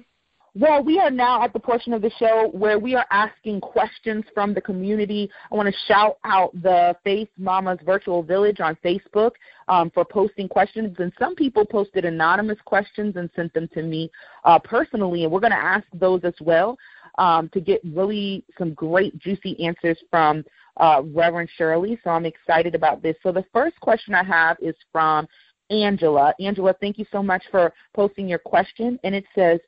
Well, 0.54 0.84
we 0.84 1.00
are 1.00 1.10
now 1.10 1.42
at 1.44 1.54
the 1.54 1.60
portion 1.60 1.94
of 1.94 2.02
the 2.02 2.12
show 2.20 2.50
where 2.52 2.78
we 2.78 2.94
are 2.94 3.06
asking 3.10 3.62
questions 3.62 4.26
from 4.34 4.54
the 4.54 4.60
community. 4.60 5.30
I 5.50 5.56
want 5.56 5.70
to 5.70 5.80
shout 5.88 6.18
out 6.26 6.52
the 6.62 6.94
Faith 7.06 7.30
Mamas 7.38 7.80
Virtual 7.86 8.22
Village 8.22 8.60
on 8.60 8.78
Facebook 8.84 9.32
um, 9.70 9.90
for 9.92 10.04
posting 10.04 10.50
questions. 10.50 10.98
And 11.00 11.14
some 11.18 11.36
people 11.36 11.66
posted 11.66 12.04
anonymous 12.04 12.58
questions 12.66 13.16
and 13.16 13.30
sent 13.34 13.54
them 13.54 13.70
to 13.74 13.82
me 13.82 14.12
uh, 14.44 14.60
personally, 14.60 15.24
and 15.24 15.32
we're 15.32 15.40
going 15.40 15.54
to 15.54 15.58
ask 15.58 15.86
those 15.94 16.20
as 16.26 16.34
well 16.42 16.78
um, 17.18 17.50
to 17.50 17.60
get 17.60 17.82
really 17.84 18.44
some 18.58 18.74
great, 18.74 19.18
juicy 19.20 19.64
answers 19.64 19.98
from 20.10 20.44
uh, 20.78 21.02
Reverend 21.14 21.50
Shirley. 21.58 22.00
So 22.04 22.10
I'm 22.12 22.26
excited 22.26 22.76
about 22.76 23.02
this. 23.02 23.16
So 23.24 23.32
the 23.32 23.46
first 23.54 23.80
question 23.80 24.14
I 24.14 24.24
have 24.24 24.58
is 24.62 24.76
from 24.92 25.28
Angela. 25.70 26.34
Angela, 26.40 26.74
thank 26.80 26.98
you 26.98 27.06
so 27.12 27.24
much 27.24 27.44
for 27.52 27.74
posting 27.96 28.28
your 28.28 28.40
question. 28.40 29.00
And 29.04 29.16
it 29.16 29.26
says, 29.36 29.60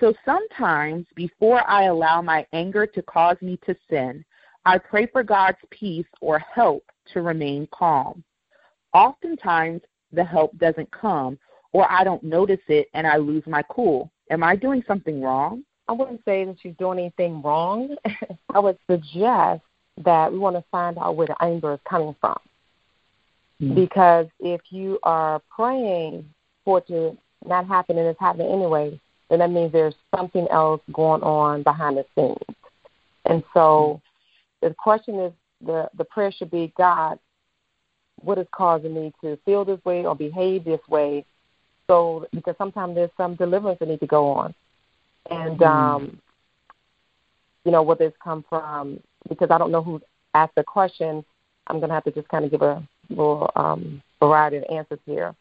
So 0.00 0.14
sometimes 0.24 1.06
before 1.14 1.68
I 1.68 1.84
allow 1.84 2.22
my 2.22 2.46
anger 2.52 2.86
to 2.86 3.02
cause 3.02 3.36
me 3.40 3.58
to 3.66 3.76
sin, 3.88 4.24
I 4.64 4.78
pray 4.78 5.06
for 5.06 5.22
God's 5.22 5.58
peace 5.70 6.06
or 6.20 6.38
help 6.38 6.84
to 7.12 7.22
remain 7.22 7.66
calm. 7.72 8.22
Oftentimes, 8.92 9.80
the 10.12 10.24
help 10.24 10.56
doesn't 10.58 10.90
come, 10.90 11.38
or 11.72 11.90
I 11.90 12.04
don't 12.04 12.22
notice 12.22 12.60
it 12.68 12.88
and 12.94 13.06
I 13.06 13.16
lose 13.16 13.44
my 13.46 13.62
cool. 13.70 14.10
Am 14.30 14.42
I 14.42 14.56
doing 14.56 14.82
something 14.86 15.22
wrong? 15.22 15.62
I 15.90 15.92
wouldn't 15.92 16.24
say 16.24 16.44
that 16.44 16.56
she's 16.62 16.76
doing 16.78 17.00
anything 17.00 17.42
wrong. 17.42 17.96
I 18.54 18.60
would 18.60 18.78
suggest 18.88 19.60
that 20.04 20.32
we 20.32 20.38
want 20.38 20.54
to 20.54 20.62
find 20.70 20.96
out 20.98 21.16
where 21.16 21.26
the 21.26 21.42
anger 21.42 21.72
is 21.74 21.80
coming 21.88 22.14
from. 22.20 22.38
Mm-hmm. 23.60 23.74
Because 23.74 24.28
if 24.38 24.60
you 24.70 25.00
are 25.02 25.42
praying 25.50 26.24
for 26.64 26.78
it 26.78 26.86
to 26.86 27.18
not 27.44 27.66
happen 27.66 27.98
and 27.98 28.06
it's 28.06 28.20
happening 28.20 28.52
anyway, 28.52 29.00
then 29.28 29.40
that 29.40 29.50
means 29.50 29.72
there's 29.72 29.96
something 30.16 30.46
else 30.52 30.80
going 30.92 31.24
on 31.24 31.64
behind 31.64 31.96
the 31.96 32.04
scenes. 32.14 32.56
And 33.24 33.42
so 33.52 34.00
mm-hmm. 34.62 34.68
the 34.68 34.74
question 34.74 35.18
is 35.18 35.32
the, 35.60 35.90
the 35.98 36.04
prayer 36.04 36.30
should 36.30 36.52
be 36.52 36.72
God, 36.78 37.18
what 38.22 38.38
is 38.38 38.46
causing 38.52 38.94
me 38.94 39.12
to 39.22 39.36
feel 39.44 39.64
this 39.64 39.84
way 39.84 40.06
or 40.06 40.14
behave 40.14 40.64
this 40.64 40.80
way? 40.88 41.24
So 41.88 42.28
because 42.32 42.54
sometimes 42.58 42.94
there's 42.94 43.10
some 43.16 43.34
deliverance 43.34 43.80
that 43.80 43.88
need 43.88 43.98
to 43.98 44.06
go 44.06 44.28
on 44.28 44.54
and 45.28 45.58
mm-hmm. 45.58 45.62
um, 45.64 46.20
you 47.64 47.72
know 47.72 47.82
where 47.82 47.96
this 47.96 48.12
come 48.22 48.44
from 48.48 49.00
because 49.28 49.50
I 49.50 49.58
don't 49.58 49.72
know 49.72 49.82
who 49.82 50.00
asked 50.34 50.54
the 50.54 50.64
question. 50.64 51.24
I'm 51.66 51.78
going 51.78 51.88
to 51.88 51.94
have 51.94 52.04
to 52.04 52.10
just 52.10 52.28
kind 52.28 52.44
of 52.44 52.50
give 52.50 52.62
a 52.62 52.86
little 53.08 53.50
um, 53.54 54.02
variety 54.18 54.56
of 54.56 54.64
answers 54.70 54.98
here. 55.06 55.34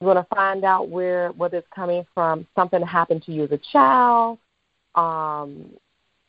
You 0.00 0.06
want 0.06 0.18
to 0.18 0.34
find 0.34 0.64
out 0.64 0.88
where 0.88 1.30
whether 1.32 1.58
it's 1.58 1.68
coming 1.74 2.04
from 2.14 2.46
something 2.54 2.80
that 2.80 2.86
happened 2.86 3.22
to 3.24 3.32
you 3.32 3.44
as 3.44 3.52
a 3.52 3.60
child, 3.72 4.38
um, 4.94 5.70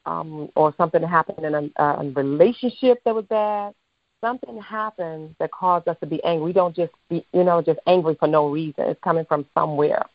um, 0.06 0.50
or 0.56 0.74
something 0.78 1.02
that 1.02 1.08
happened 1.08 1.46
in 1.46 1.56
a, 1.56 1.84
a 1.84 2.12
relationship 2.16 3.00
that 3.06 3.16
was 3.16 3.26
bad. 3.26 3.74
Something 4.22 4.60
happened 4.62 5.36
that 5.40 5.52
caused 5.52 5.88
us 5.88 5.98
to 6.00 6.06
be 6.06 6.24
angry. 6.24 6.46
We 6.48 6.54
don't 6.54 6.76
just 6.76 6.94
be, 7.10 7.26
you 7.34 7.44
know, 7.44 7.62
just 7.62 7.80
angry 7.86 8.16
for 8.20 8.28
no 8.28 8.50
reason. 8.50 8.86
It's 8.86 9.00
coming 9.04 9.26
from 9.26 9.46
somewhere. 9.54 10.06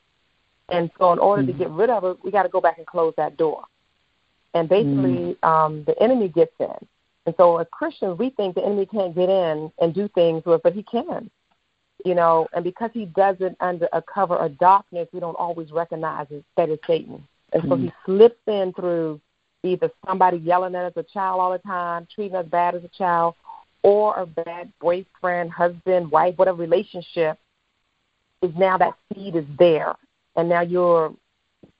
And 0.70 0.90
so, 0.98 1.12
in 1.12 1.18
order 1.18 1.42
mm-hmm. 1.42 1.52
to 1.52 1.58
get 1.58 1.70
rid 1.70 1.90
of 1.90 2.04
it, 2.04 2.18
we 2.22 2.30
got 2.30 2.44
to 2.44 2.48
go 2.48 2.60
back 2.60 2.78
and 2.78 2.86
close 2.86 3.12
that 3.16 3.36
door. 3.36 3.64
And 4.54 4.68
basically, 4.68 5.34
mm-hmm. 5.34 5.48
um, 5.48 5.84
the 5.84 6.00
enemy 6.02 6.28
gets 6.28 6.54
in. 6.58 6.86
And 7.26 7.34
so, 7.36 7.58
as 7.58 7.66
Christians, 7.70 8.18
we 8.18 8.30
think 8.30 8.54
the 8.54 8.64
enemy 8.64 8.86
can't 8.86 9.14
get 9.14 9.28
in 9.28 9.70
and 9.80 9.94
do 9.94 10.08
things 10.08 10.44
with, 10.44 10.62
but 10.62 10.72
he 10.72 10.82
can. 10.82 11.30
You 12.04 12.14
know, 12.14 12.48
and 12.54 12.64
because 12.64 12.90
he 12.94 13.04
does 13.04 13.36
it 13.40 13.56
under 13.60 13.86
a 13.92 14.00
cover 14.00 14.36
of 14.36 14.56
darkness, 14.58 15.08
we 15.12 15.20
don't 15.20 15.34
always 15.34 15.70
recognize 15.70 16.26
it, 16.30 16.44
that 16.56 16.70
it's 16.70 16.86
Satan. 16.86 17.26
And 17.52 17.62
so 17.62 17.68
mm-hmm. 17.70 17.84
he 17.84 17.92
slips 18.06 18.40
in 18.46 18.72
through 18.72 19.20
either 19.62 19.90
somebody 20.06 20.38
yelling 20.38 20.74
at 20.74 20.84
us 20.86 20.92
a 20.96 21.02
child 21.02 21.40
all 21.40 21.52
the 21.52 21.58
time, 21.58 22.08
treating 22.14 22.36
us 22.36 22.46
bad 22.46 22.74
as 22.74 22.84
a 22.84 22.88
child, 22.88 23.34
or 23.82 24.16
a 24.16 24.24
bad 24.24 24.72
boyfriend, 24.80 25.50
husband, 25.50 26.10
wife, 26.10 26.38
whatever 26.38 26.56
relationship 26.56 27.38
is 28.42 28.50
now 28.56 28.78
that 28.78 28.94
seed 29.12 29.36
is 29.36 29.44
there 29.58 29.94
and 30.36 30.48
now 30.48 30.60
you're 30.60 31.14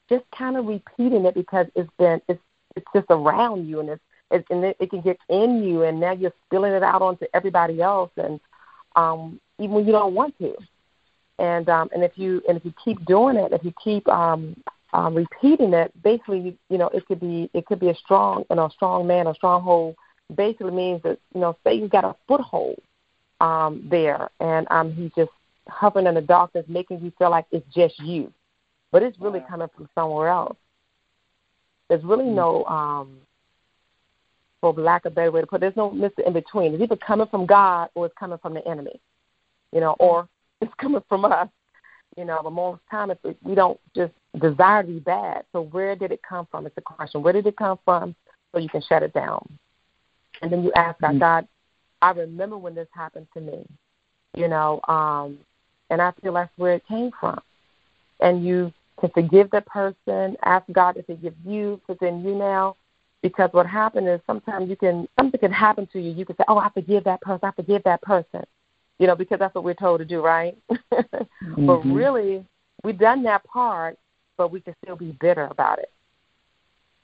just 0.08 0.24
kind 0.36 0.56
of 0.56 0.66
repeating 0.66 1.24
it 1.24 1.34
because 1.34 1.66
it's 1.74 1.90
been 1.98 2.20
it's 2.28 2.42
it's 2.76 2.86
just 2.94 3.06
around 3.10 3.68
you 3.68 3.80
and 3.80 3.90
it's, 3.90 4.02
it's 4.30 4.46
and 4.50 4.64
it, 4.64 4.76
it 4.80 4.90
can 4.90 5.00
get 5.00 5.18
in 5.28 5.62
you 5.62 5.82
and 5.82 6.00
now 6.00 6.12
you're 6.12 6.32
spilling 6.46 6.72
it 6.72 6.82
out 6.82 7.02
onto 7.02 7.26
everybody 7.34 7.80
else 7.80 8.10
and 8.16 8.40
um 8.96 9.40
even 9.58 9.74
when 9.74 9.86
you 9.86 9.92
don't 9.92 10.14
want 10.14 10.36
to 10.38 10.54
and 11.40 11.68
um, 11.70 11.88
and 11.92 12.04
if 12.04 12.12
you 12.16 12.42
and 12.46 12.58
if 12.58 12.64
you 12.64 12.74
keep 12.84 13.04
doing 13.06 13.36
it, 13.36 13.52
if 13.52 13.64
you 13.64 13.72
keep 13.82 14.06
um, 14.08 14.54
um, 14.92 15.14
repeating 15.14 15.72
it, 15.72 15.90
basically, 16.02 16.56
you 16.68 16.78
know, 16.78 16.88
it 16.88 17.06
could 17.06 17.18
be 17.18 17.50
it 17.54 17.64
could 17.64 17.80
be 17.80 17.88
a 17.88 17.94
strong, 17.94 18.44
you 18.50 18.56
know, 18.56 18.68
strong 18.68 19.06
man, 19.06 19.26
a 19.26 19.34
stronghold. 19.34 19.96
Basically 20.34 20.70
means 20.70 21.02
that 21.02 21.18
you 21.34 21.40
know 21.40 21.56
Satan's 21.64 21.90
got 21.90 22.04
a 22.04 22.14
foothold 22.28 22.78
um, 23.40 23.86
there, 23.90 24.28
and 24.38 24.66
um, 24.70 24.92
he's 24.92 25.10
just 25.16 25.30
hovering 25.66 26.06
in 26.06 26.14
the 26.14 26.20
darkness, 26.20 26.66
making 26.68 27.00
you 27.00 27.10
feel 27.18 27.30
like 27.30 27.46
it's 27.50 27.66
just 27.74 27.98
you, 28.00 28.30
but 28.92 29.02
it's 29.02 29.18
really 29.20 29.42
coming 29.48 29.68
from 29.74 29.88
somewhere 29.94 30.28
else. 30.28 30.56
There's 31.88 32.04
really 32.04 32.24
mm-hmm. 32.24 32.36
no, 32.36 32.64
um, 32.66 33.18
for 34.60 34.72
lack 34.72 35.04
of 35.04 35.12
a 35.12 35.14
better 35.14 35.30
way 35.30 35.40
to 35.40 35.46
put, 35.46 35.56
it, 35.56 35.60
there's 35.60 35.76
no 35.76 35.90
Mister 35.90 36.22
in 36.22 36.32
between. 36.32 36.74
It's 36.74 36.82
either 36.82 36.96
coming 36.96 37.26
from 37.26 37.46
God 37.46 37.88
or 37.94 38.06
it's 38.06 38.14
coming 38.18 38.38
from 38.38 38.54
the 38.54 38.66
enemy, 38.66 39.00
you 39.72 39.80
know, 39.80 39.96
or 39.98 40.28
it's 40.60 40.72
coming 40.80 41.02
from 41.08 41.24
us, 41.24 41.48
you 42.16 42.24
know. 42.24 42.40
But 42.42 42.52
most 42.52 42.80
time, 42.90 43.10
it's, 43.10 43.20
we 43.42 43.54
don't 43.54 43.80
just 43.94 44.12
desire 44.40 44.82
to 44.82 44.88
be 44.88 44.98
bad. 44.98 45.44
So 45.52 45.62
where 45.62 45.96
did 45.96 46.12
it 46.12 46.20
come 46.26 46.46
from? 46.50 46.66
It's 46.66 46.76
a 46.76 46.82
question. 46.82 47.22
Where 47.22 47.32
did 47.32 47.46
it 47.46 47.56
come 47.56 47.78
from? 47.84 48.14
So 48.52 48.58
you 48.58 48.68
can 48.68 48.82
shut 48.88 49.02
it 49.02 49.12
down, 49.12 49.46
and 50.42 50.52
then 50.52 50.64
you 50.64 50.72
ask 50.74 51.00
God, 51.00 51.10
mm-hmm. 51.10 51.18
God, 51.18 51.48
I 52.02 52.10
remember 52.10 52.56
when 52.58 52.74
this 52.74 52.88
happened 52.92 53.28
to 53.34 53.40
me, 53.40 53.64
you 54.36 54.48
know, 54.48 54.80
um, 54.88 55.38
and 55.90 56.00
I 56.00 56.12
feel 56.22 56.34
that's 56.34 56.50
where 56.56 56.74
it 56.74 56.86
came 56.86 57.10
from. 57.20 57.40
And 58.20 58.44
you 58.44 58.72
can 59.00 59.10
forgive 59.10 59.50
that 59.50 59.66
person, 59.66 60.36
ask 60.44 60.64
God 60.72 60.92
to 60.92 61.02
forgive 61.02 61.34
you, 61.44 61.80
forgive 61.86 62.14
you 62.20 62.34
now. 62.34 62.76
Because 63.22 63.50
what 63.52 63.66
happened 63.66 64.08
is 64.08 64.20
sometimes 64.26 64.70
you 64.70 64.76
can 64.76 65.06
something 65.18 65.38
can 65.38 65.52
happen 65.52 65.86
to 65.92 66.00
you. 66.00 66.12
You 66.12 66.24
can 66.24 66.36
say, 66.36 66.44
"Oh, 66.48 66.56
I 66.56 66.70
forgive 66.70 67.04
that 67.04 67.20
person. 67.20 67.48
I 67.48 67.52
forgive 67.52 67.82
that 67.84 68.00
person," 68.00 68.44
you 68.98 69.06
know, 69.06 69.14
because 69.14 69.38
that's 69.38 69.54
what 69.54 69.64
we're 69.64 69.74
told 69.74 69.98
to 69.98 70.06
do, 70.06 70.22
right? 70.22 70.56
mm-hmm. 70.92 71.66
But 71.66 71.84
really, 71.84 72.44
we've 72.82 72.98
done 72.98 73.22
that 73.24 73.44
part, 73.44 73.98
but 74.38 74.50
we 74.50 74.60
can 74.60 74.74
still 74.82 74.96
be 74.96 75.12
bitter 75.20 75.48
about 75.50 75.80
it, 75.80 75.92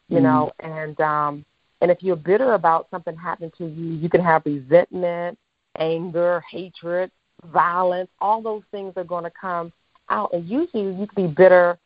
you 0.09 0.17
mm-hmm. 0.17 0.25
know. 0.25 0.53
And 0.61 0.99
um, 1.03 1.45
and 1.83 1.91
if 1.91 2.03
you're 2.03 2.17
bitter 2.17 2.55
about 2.55 2.89
something 2.91 3.17
happening 3.17 3.53
to 3.59 3.67
you, 3.67 3.93
you 3.95 4.09
can 4.09 4.23
have 4.23 4.43
resentment, 4.47 5.39
anger, 5.79 6.43
hatred, 6.51 7.11
violence. 7.53 8.09
All 8.21 8.41
those 8.41 8.63
things 8.71 8.95
are 8.97 9.05
going 9.05 9.25
to 9.25 9.33
come 9.39 9.73
out. 10.09 10.33
And 10.33 10.49
usually 10.49 10.95
you 10.95 11.07
can 11.07 11.27
be 11.27 11.33
bitter, 11.33 11.79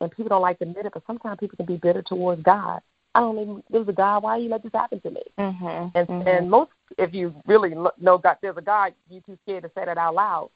and 0.00 0.10
people 0.10 0.28
don't 0.28 0.42
like 0.42 0.58
to 0.58 0.64
admit 0.64 0.86
it, 0.86 0.92
but 0.92 1.02
sometimes 1.06 1.38
people 1.38 1.56
can 1.56 1.66
be 1.66 1.76
bitter 1.76 2.02
towards 2.02 2.42
God. 2.42 2.80
I 3.14 3.20
don't 3.20 3.38
even, 3.38 3.62
there's 3.70 3.88
a 3.88 3.92
God, 3.92 4.22
why 4.22 4.36
you 4.36 4.48
let 4.48 4.62
this 4.62 4.72
happen 4.72 5.00
to 5.00 5.10
me? 5.10 5.22
Mm-hmm. 5.38 5.98
And, 5.98 6.08
mm-hmm. 6.08 6.28
and 6.28 6.50
most, 6.50 6.70
if 6.96 7.12
you 7.12 7.34
really 7.46 7.74
know 8.00 8.18
God, 8.18 8.36
there's 8.40 8.56
a 8.56 8.62
God, 8.62 8.94
you're 9.10 9.22
too 9.22 9.38
scared 9.42 9.64
to 9.64 9.70
say 9.74 9.84
that 9.84 9.98
out 9.98 10.14
loud 10.14 10.50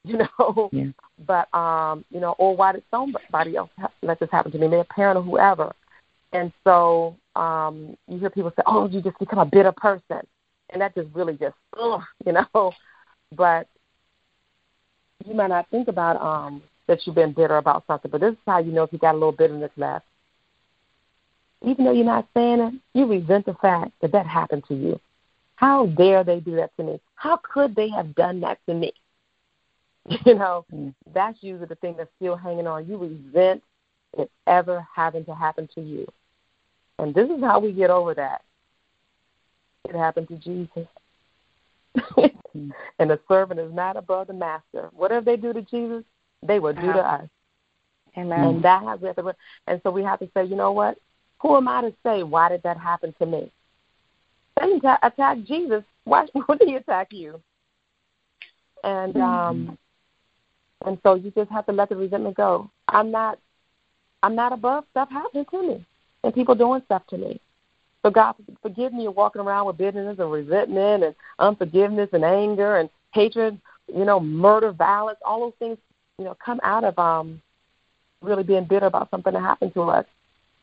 you 0.04 0.16
know. 0.16 0.70
Yeah. 0.72 0.86
But 1.26 1.52
um, 1.54 2.04
you 2.10 2.20
know, 2.20 2.34
or 2.38 2.56
why 2.56 2.72
did 2.72 2.84
somebody 2.90 3.56
else 3.56 3.70
ha- 3.78 3.92
let 4.02 4.18
this 4.18 4.30
happen 4.30 4.50
to 4.52 4.58
me? 4.58 4.66
Maybe 4.66 4.80
a 4.80 4.84
parent 4.84 5.18
or 5.18 5.22
whoever. 5.22 5.74
And 6.32 6.52
so 6.64 7.16
um, 7.36 7.96
you 8.08 8.18
hear 8.18 8.30
people 8.30 8.52
say, 8.56 8.62
"Oh, 8.64 8.88
you 8.88 9.02
just 9.02 9.18
become 9.18 9.38
a 9.38 9.44
bitter 9.44 9.72
person," 9.72 10.26
and 10.70 10.80
that 10.80 10.94
just 10.94 11.08
really 11.14 11.34
just, 11.36 11.56
ugh, 11.78 12.02
you 12.24 12.32
know. 12.32 12.72
But 13.32 13.68
you 15.24 15.34
might 15.34 15.50
not 15.50 15.70
think 15.70 15.86
about 15.86 16.20
um, 16.20 16.62
that 16.90 17.06
you've 17.06 17.14
been 17.14 17.32
bitter 17.32 17.56
about 17.56 17.84
something, 17.86 18.10
but 18.10 18.20
this 18.20 18.32
is 18.32 18.38
how 18.46 18.58
you 18.58 18.72
know 18.72 18.82
if 18.82 18.92
you 18.92 18.98
got 18.98 19.12
a 19.12 19.18
little 19.18 19.30
bitterness 19.30 19.70
left. 19.76 20.04
Even 21.62 21.84
though 21.84 21.92
you're 21.92 22.04
not 22.04 22.26
saying 22.34 22.58
it, 22.58 22.74
you 22.94 23.06
resent 23.06 23.46
the 23.46 23.54
fact 23.54 23.92
that 24.00 24.10
that 24.10 24.26
happened 24.26 24.64
to 24.66 24.74
you. 24.74 25.00
How 25.54 25.86
dare 25.86 26.24
they 26.24 26.40
do 26.40 26.56
that 26.56 26.76
to 26.76 26.82
me? 26.82 27.00
How 27.14 27.38
could 27.42 27.76
they 27.76 27.88
have 27.90 28.14
done 28.16 28.40
that 28.40 28.58
to 28.66 28.74
me? 28.74 28.92
You 30.26 30.34
know, 30.34 30.64
mm. 30.74 30.92
that's 31.14 31.38
usually 31.42 31.68
the 31.68 31.76
thing 31.76 31.94
that's 31.96 32.10
still 32.16 32.34
hanging 32.34 32.66
on. 32.66 32.88
You 32.88 32.96
resent 32.96 33.62
it 34.18 34.30
ever 34.46 34.84
having 34.92 35.24
to 35.26 35.34
happen 35.34 35.68
to 35.74 35.80
you. 35.80 36.06
And 36.98 37.14
this 37.14 37.30
is 37.30 37.40
how 37.40 37.60
we 37.60 37.70
get 37.70 37.90
over 37.90 38.14
that. 38.14 38.42
It 39.88 39.94
happened 39.94 40.26
to 40.28 40.36
Jesus. 40.36 40.88
and 42.98 43.10
the 43.10 43.20
servant 43.28 43.60
is 43.60 43.72
not 43.72 43.96
above 43.96 44.26
the 44.26 44.32
master. 44.32 44.88
Whatever 44.92 45.26
they 45.26 45.36
do 45.36 45.52
to 45.52 45.62
Jesus, 45.62 46.02
they 46.42 46.58
will 46.58 46.72
do 46.72 46.92
to 46.92 46.98
us. 46.98 47.28
Amen. 48.16 48.40
And 48.40 48.64
that 48.64 48.82
has 48.82 49.00
to, 49.00 49.34
and 49.66 49.80
so 49.82 49.90
we 49.90 50.02
have 50.02 50.18
to 50.18 50.28
say, 50.34 50.44
you 50.44 50.56
know 50.56 50.72
what? 50.72 50.98
Who 51.40 51.56
am 51.56 51.68
I 51.68 51.82
to 51.82 51.94
say 52.04 52.22
why 52.22 52.48
did 52.48 52.62
that 52.64 52.76
happen 52.76 53.14
to 53.18 53.26
me? 53.26 53.50
Satan 54.58 54.80
attacked 55.02 55.44
Jesus. 55.44 55.82
Why 56.04 56.26
would 56.48 56.62
he 56.64 56.74
attack 56.74 57.12
you? 57.12 57.40
And 58.84 59.14
mm-hmm. 59.14 59.22
um 59.22 59.78
and 60.86 60.98
so 61.02 61.14
you 61.14 61.30
just 61.30 61.50
have 61.50 61.66
to 61.66 61.72
let 61.72 61.88
the 61.88 61.96
resentment 61.96 62.36
go. 62.36 62.70
I'm 62.88 63.10
not 63.10 63.38
I'm 64.22 64.34
not 64.34 64.52
above 64.52 64.84
stuff 64.90 65.10
happening 65.10 65.46
to 65.50 65.62
me 65.62 65.86
and 66.24 66.34
people 66.34 66.54
doing 66.54 66.82
stuff 66.86 67.06
to 67.08 67.18
me. 67.18 67.40
So 68.02 68.10
God, 68.10 68.34
forgive 68.62 68.92
me 68.92 69.04
for 69.06 69.10
walking 69.10 69.42
around 69.42 69.66
with 69.66 69.78
bitterness 69.78 70.18
and 70.18 70.32
resentment 70.32 71.04
and 71.04 71.14
unforgiveness 71.38 72.08
and 72.12 72.24
anger 72.24 72.76
and 72.76 72.88
hatred, 73.12 73.60
you 73.94 74.04
know, 74.04 74.20
murder, 74.20 74.72
violence, 74.72 75.18
all 75.24 75.40
those 75.40 75.52
things, 75.58 75.78
you 76.20 76.26
know, 76.26 76.36
come 76.44 76.60
out 76.62 76.84
of 76.84 76.96
um 76.98 77.40
really 78.20 78.42
being 78.42 78.64
bitter 78.64 78.86
about 78.86 79.10
something 79.10 79.32
that 79.32 79.40
happened 79.40 79.72
to 79.72 79.82
us. 79.84 80.04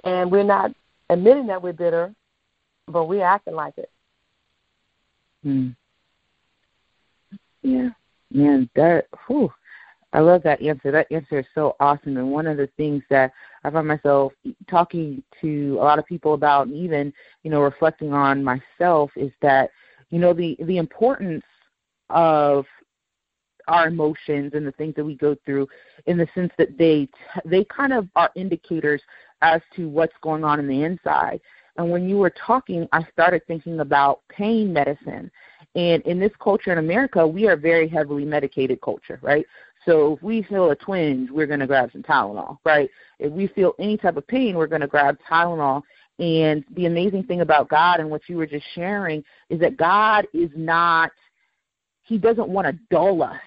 And 0.04 0.32
we're 0.32 0.43
not 0.43 0.72
admitting 1.10 1.48
that 1.48 1.62
we're 1.62 1.74
bitter, 1.74 2.13
but 2.88 3.06
we're 3.06 3.26
acting 3.26 3.56
like 3.56 3.76
it. 3.78 3.89
Hmm. 5.41 5.70
Yeah. 7.63 7.89
Man, 8.32 8.70
that 8.76 9.08
whew, 9.26 9.52
I 10.13 10.20
love 10.20 10.43
that 10.43 10.62
answer. 10.62 10.91
That 10.91 11.12
answer 11.12 11.39
is 11.39 11.46
so 11.56 11.76
awesome. 11.80 12.17
And 12.17 12.32
one 12.32 12.46
of 12.46 12.58
the 12.58 12.70
things 12.78 13.02
that 13.10 13.32
I 13.63 13.72
find 13.72 13.88
myself 13.88 14.34
talking 14.70 15.24
to 15.41 15.78
a 15.80 15.84
lot 15.84 15.98
of 15.98 16.06
people 16.06 16.36
about, 16.36 16.67
and 16.67 16.76
even 16.76 17.12
you 17.41 17.50
know 17.50 17.62
reflecting 17.62 18.13
on 18.13 18.43
myself, 18.43 19.10
is 19.15 19.32
that 19.41 19.72
you 20.12 20.20
know 20.20 20.34
the 20.34 20.56
the 20.65 20.78
importance 20.78 21.43
of 22.12 22.65
our 23.68 23.88
emotions 23.88 24.54
and 24.54 24.66
the 24.66 24.72
things 24.74 24.96
that 24.96 25.04
we 25.04 25.16
go 25.16 25.36
through 25.46 25.68
in 26.06 26.18
the 26.18 26.28
sense 26.34 26.52
that 26.58 26.78
they 26.78 27.08
they 27.46 27.64
kind 27.66 27.94
of 27.94 28.08
are 28.16 28.32
indicators 28.36 29.02
as 29.42 29.62
to 29.76 29.88
what's 29.90 30.16
going 30.22 30.44
on 30.44 30.60
in 30.60 30.68
the 30.68 30.84
inside 30.84 31.40
and 31.78 31.90
when 31.90 32.08
you 32.10 32.18
were 32.18 32.34
talking 32.46 32.88
i 32.92 33.04
started 33.12 33.42
thinking 33.48 33.80
about 33.80 34.22
pain 34.30 34.72
medicine 34.72 35.30
and 35.76 36.02
in 36.04 36.20
this 36.20 36.32
culture 36.42 36.72
in 36.72 36.78
america 36.78 37.26
we 37.28 37.48
are 37.48 37.56
very 37.56 37.88
heavily 37.88 38.26
medicated 38.26 38.80
culture 38.82 39.20
right 39.22 39.46
so 39.88 40.14
if 40.14 40.22
we 40.22 40.44
feel 40.44 40.70
a 40.70 40.76
twinge, 40.76 41.32
we're 41.32 41.48
going 41.48 41.62
to 41.62 41.68
grab 41.68 41.92
some 41.94 42.04
Tylenol, 42.04 42.58
right? 42.66 42.90
If 43.20 43.32
we 43.32 43.48
feel 43.48 43.74
any 43.80 43.96
type 43.96 44.18
of 44.18 44.28
pain, 44.28 44.58
we're 44.58 44.68
going 44.68 44.82
to 44.82 44.88
grab 44.88 45.18
Tylenol. 45.30 45.82
And 46.20 46.66
the 46.76 46.88
amazing 46.88 47.24
thing 47.24 47.42
about 47.42 47.70
God 47.70 48.02
and 48.02 48.10
what 48.10 48.22
you 48.28 48.36
were 48.36 48.46
just 48.46 48.66
sharing 48.76 49.24
is 49.50 49.60
that 49.62 49.78
God 49.78 50.28
is 50.34 50.50
not, 50.56 51.12
He 52.04 52.18
doesn't 52.18 52.50
want 52.50 52.68
to 52.68 52.78
dull 52.92 53.24
us. 53.24 53.40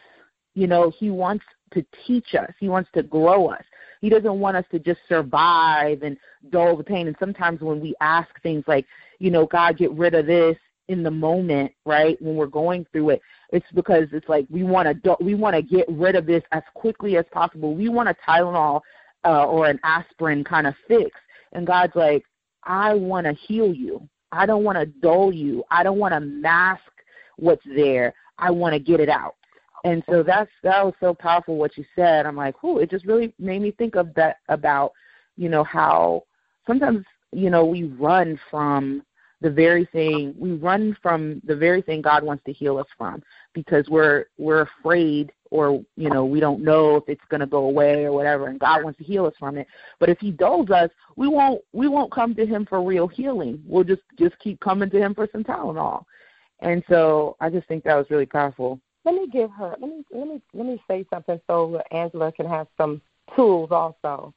You 0.60 0.66
know, 0.66 0.92
He 0.98 1.10
wants 1.10 1.44
to 1.72 1.84
teach 2.06 2.34
us, 2.34 2.52
He 2.60 2.68
wants 2.68 2.90
to 2.94 3.02
grow 3.02 3.46
us. 3.48 3.64
He 4.00 4.08
doesn't 4.08 4.38
want 4.38 4.56
us 4.56 4.64
to 4.72 4.78
just 4.78 5.00
survive 5.08 6.02
and 6.02 6.16
dull 6.50 6.76
the 6.76 6.84
pain. 6.84 7.06
And 7.06 7.16
sometimes 7.18 7.60
when 7.60 7.80
we 7.80 7.94
ask 8.00 8.28
things 8.42 8.64
like, 8.66 8.86
you 9.18 9.30
know, 9.30 9.46
God, 9.46 9.76
get 9.76 9.92
rid 9.92 10.14
of 10.14 10.26
this, 10.26 10.56
in 10.90 11.04
the 11.04 11.10
moment, 11.10 11.70
right? 11.86 12.20
When 12.20 12.34
we're 12.34 12.48
going 12.48 12.84
through 12.90 13.10
it, 13.10 13.22
it's 13.50 13.66
because 13.74 14.08
it's 14.12 14.28
like 14.28 14.44
we 14.50 14.64
want 14.64 15.02
to 15.04 15.16
we 15.20 15.36
want 15.36 15.54
to 15.54 15.62
get 15.62 15.86
rid 15.88 16.16
of 16.16 16.26
this 16.26 16.42
as 16.50 16.64
quickly 16.74 17.16
as 17.16 17.24
possible. 17.30 17.76
We 17.76 17.88
want 17.88 18.08
a 18.08 18.16
Tylenol 18.28 18.80
uh, 19.24 19.44
or 19.44 19.66
an 19.66 19.78
aspirin 19.84 20.42
kind 20.42 20.66
of 20.66 20.74
fix, 20.88 21.12
and 21.52 21.64
God's 21.64 21.94
like, 21.94 22.24
I 22.64 22.92
want 22.94 23.26
to 23.26 23.34
heal 23.34 23.72
you. 23.72 24.06
I 24.32 24.46
don't 24.46 24.64
want 24.64 24.78
to 24.78 24.86
dull 24.86 25.32
you. 25.32 25.62
I 25.70 25.84
don't 25.84 25.98
want 25.98 26.12
to 26.12 26.20
mask 26.20 26.82
what's 27.36 27.64
there. 27.64 28.12
I 28.38 28.50
want 28.50 28.72
to 28.72 28.80
get 28.80 28.98
it 28.98 29.08
out. 29.08 29.36
And 29.84 30.02
so 30.10 30.22
that's 30.22 30.50
that 30.62 30.84
was 30.84 30.94
so 31.00 31.14
powerful 31.14 31.56
what 31.56 31.76
you 31.76 31.84
said. 31.96 32.26
I'm 32.26 32.36
like, 32.36 32.56
oh, 32.62 32.78
it 32.78 32.90
just 32.90 33.06
really 33.06 33.34
made 33.38 33.62
me 33.62 33.70
think 33.70 33.96
of 33.96 34.12
that 34.14 34.36
about, 34.48 34.92
you 35.36 35.48
know, 35.48 35.64
how 35.64 36.24
sometimes, 36.66 37.04
you 37.32 37.50
know, 37.50 37.64
we 37.64 37.84
run 37.84 38.38
from 38.50 39.02
the 39.40 39.50
very 39.50 39.86
thing 39.86 40.34
we 40.38 40.52
run 40.52 40.96
from 41.02 41.40
the 41.44 41.56
very 41.56 41.80
thing 41.80 42.02
God 42.02 42.22
wants 42.22 42.44
to 42.44 42.52
heal 42.52 42.76
us 42.76 42.86
from 42.98 43.22
because 43.54 43.88
we're 43.88 44.26
we're 44.38 44.62
afraid 44.62 45.32
or 45.50 45.82
you 45.96 46.10
know 46.10 46.24
we 46.24 46.40
don't 46.40 46.62
know 46.62 46.96
if 46.96 47.04
it's 47.08 47.24
going 47.30 47.40
to 47.40 47.46
go 47.46 47.64
away 47.64 48.04
or 48.04 48.12
whatever 48.12 48.48
and 48.48 48.60
God 48.60 48.84
wants 48.84 48.98
to 48.98 49.04
heal 49.04 49.24
us 49.24 49.32
from 49.38 49.56
it. 49.56 49.66
But 49.98 50.10
if 50.10 50.18
he 50.18 50.30
dulls 50.30 50.70
us 50.70 50.90
we 51.16 51.26
won't 51.26 51.62
we 51.72 51.88
won't 51.88 52.12
come 52.12 52.34
to 52.34 52.44
him 52.44 52.66
for 52.66 52.82
real 52.82 53.08
healing. 53.08 53.62
We'll 53.66 53.84
just 53.84 54.02
just 54.18 54.38
keep 54.40 54.60
coming 54.60 54.90
to 54.90 54.98
him 54.98 55.14
for 55.14 55.26
some 55.32 55.44
Tylenol. 55.44 56.04
And 56.60 56.84
so 56.90 57.36
I 57.40 57.48
just 57.48 57.66
think 57.66 57.84
that 57.84 57.96
was 57.96 58.10
really 58.10 58.26
powerful 58.26 58.78
let 59.04 59.14
me 59.14 59.26
give 59.28 59.50
her 59.50 59.76
let 59.80 59.90
me 59.90 60.04
let 60.12 60.26
me 60.26 60.40
let 60.54 60.66
me 60.66 60.82
say 60.88 61.04
something 61.10 61.40
so 61.46 61.80
Angela 61.90 62.32
can 62.32 62.46
have 62.46 62.66
some 62.76 63.00
tools 63.34 63.70
also 63.70 64.34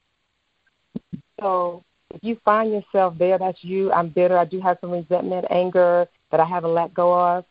so 1.40 1.84
if 2.14 2.24
you 2.24 2.38
find 2.46 2.72
yourself 2.72 3.16
there, 3.18 3.38
that's 3.38 3.64
you, 3.64 3.92
I'm 3.92 4.10
bitter, 4.10 4.38
I 4.38 4.46
do 4.46 4.62
have 4.62 4.78
some 4.82 4.92
resentment, 4.92 5.46
anger 5.50 6.08
that 6.32 6.40
I 6.40 6.46
haven't 6.46 6.74
let 6.74 6.94
go 6.94 7.14
of, 7.14 7.46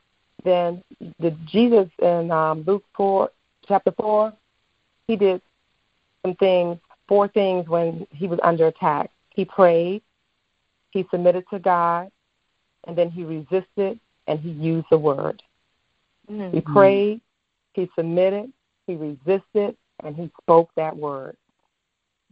then 0.45 0.83
the 1.19 1.31
Jesus 1.47 1.89
in 2.01 2.31
um, 2.31 2.65
Luke 2.67 2.85
4, 2.97 3.29
chapter 3.67 3.93
4, 3.93 4.33
he 5.09 5.17
did 5.17 5.43
some 6.25 6.35
things, 6.37 6.79
four 7.09 7.29
things 7.29 7.69
when 7.69 8.07
he 8.11 8.27
was 8.29 8.39
under 8.43 8.69
attack. 8.69 9.11
He 9.31 9.45
prayed, 9.45 10.03
he 10.91 11.07
submitted 11.11 11.45
to 11.51 11.59
God, 11.59 12.11
and 12.87 12.97
then 12.97 13.11
he 13.11 13.25
resisted 13.25 13.99
and 14.29 14.39
he 14.39 14.51
used 14.51 14.87
the 14.91 14.99
word. 14.99 15.43
Mm-hmm. 16.31 16.57
He 16.57 16.61
prayed, 16.61 17.21
he 17.75 17.91
submitted, 17.97 18.53
he 18.87 18.95
resisted, 18.95 19.77
and 20.03 20.17
he 20.17 20.31
spoke 20.41 20.71
that 20.77 20.97
word. 20.97 21.37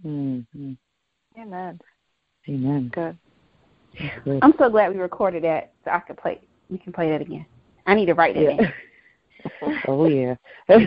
Mm-hmm. 0.04 0.72
Amen. 1.38 1.80
Amen. 2.48 2.90
Good. 2.94 3.18
I'm 4.42 4.54
so 4.58 4.70
glad 4.70 4.92
we 4.92 5.00
recorded 5.00 5.44
that 5.44 5.72
so 5.84 5.90
I 5.90 6.00
could 6.00 6.16
play. 6.16 6.40
We 6.68 6.78
can 6.78 6.92
play 6.92 7.10
that 7.10 7.20
again. 7.20 7.46
I 7.86 7.94
need 7.94 8.06
to 8.06 8.14
write 8.14 8.36
it 8.36 8.58
yeah. 8.60 8.70
oh 9.88 10.06
yeah. 10.06 10.36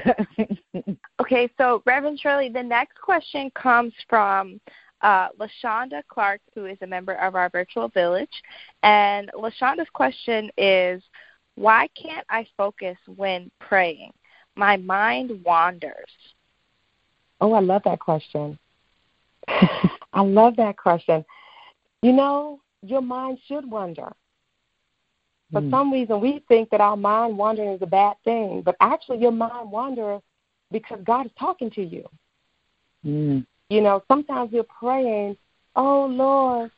okay, 1.21 1.49
so 1.57 1.81
Reverend 1.85 2.19
Shirley, 2.19 2.49
the 2.49 2.63
next 2.63 2.99
question 3.01 3.51
comes 3.55 3.93
from 4.07 4.59
uh, 5.01 5.29
Lashonda 5.39 6.01
Clark, 6.07 6.41
who 6.53 6.65
is 6.65 6.77
a 6.81 6.87
member 6.87 7.13
of 7.15 7.35
our 7.35 7.49
virtual 7.49 7.87
village, 7.89 8.31
and 8.83 9.29
Lashonda's 9.35 9.89
question 9.93 10.49
is, 10.57 11.01
why 11.55 11.87
can't 11.95 12.25
I 12.29 12.47
focus 12.57 12.97
when 13.15 13.51
praying? 13.59 14.11
My 14.55 14.77
mind 14.77 15.43
wanders. 15.43 16.09
Oh, 17.41 17.53
I 17.53 17.59
love 17.59 17.81
that 17.85 17.99
question. 17.99 18.57
I 19.47 20.21
love 20.21 20.55
that 20.57 20.77
question. 20.77 21.25
You 22.01 22.13
know, 22.13 22.59
your 22.81 23.01
mind 23.01 23.39
should 23.47 23.69
wander. 23.69 24.11
For 25.51 25.61
mm. 25.61 25.69
some 25.69 25.91
reason, 25.91 26.19
we 26.19 26.43
think 26.47 26.69
that 26.71 26.81
our 26.81 26.97
mind 26.97 27.37
wandering 27.37 27.73
is 27.73 27.81
a 27.81 27.87
bad 27.87 28.15
thing, 28.23 28.61
but 28.63 28.75
actually, 28.79 29.19
your 29.19 29.31
mind 29.31 29.71
wanders 29.71 30.21
because 30.71 30.99
God 31.03 31.27
is 31.27 31.31
talking 31.39 31.69
to 31.71 31.83
you. 31.83 32.09
Mm. 33.05 33.45
You 33.69 33.81
know, 33.81 34.03
sometimes 34.07 34.51
we're 34.51 34.63
praying, 34.63 35.37
"Oh 35.75 36.05
Lord, 36.05 36.71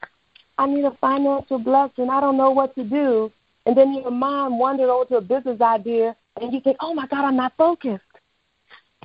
I 0.57 0.65
need 0.65 0.83
a 0.85 0.91
financial 0.99 1.59
blessing. 1.59 2.09
I 2.09 2.19
don't 2.19 2.37
know 2.37 2.51
what 2.51 2.75
to 2.75 2.83
do," 2.83 3.31
and 3.65 3.75
then 3.75 3.93
your 3.93 4.11
mind 4.11 4.57
wanders 4.57 4.89
over 4.89 5.05
to 5.05 5.17
a 5.17 5.21
business 5.21 5.61
idea, 5.61 6.15
and 6.41 6.53
you 6.53 6.59
think, 6.61 6.77
"Oh 6.79 6.93
my 6.93 7.07
God, 7.07 7.25
I'm 7.25 7.35
not 7.35 7.53
focused," 7.57 8.03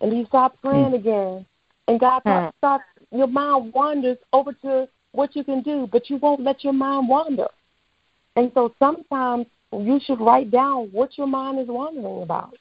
and 0.03 0.17
you 0.17 0.27
start 0.27 0.61
praying 0.63 0.93
mm. 0.93 0.95
again, 0.95 1.47
and 1.89 2.01
God 2.01 2.23
mm. 2.25 2.53
starts. 2.59 2.85
Your 3.13 3.27
mind 3.27 3.73
wanders 3.73 4.19
over 4.33 4.53
to 4.53 4.89
what 5.13 5.35
you 5.35 5.43
can 5.43 5.63
do, 5.63 5.89
but 5.91 6.09
you 6.09 6.17
won't 6.17 6.43
let 6.43 6.63
your 6.63 6.73
mind 6.73 7.09
wander. 7.09 7.49
And 8.37 8.53
so 8.55 8.73
sometimes 8.79 9.47
you 9.73 10.01
should 10.05 10.21
write 10.21 10.51
down 10.51 10.89
what 10.93 11.19
your 11.19 11.27
mind 11.27 11.59
is 11.59 11.69
wondering 11.69 12.23
about. 12.23 12.57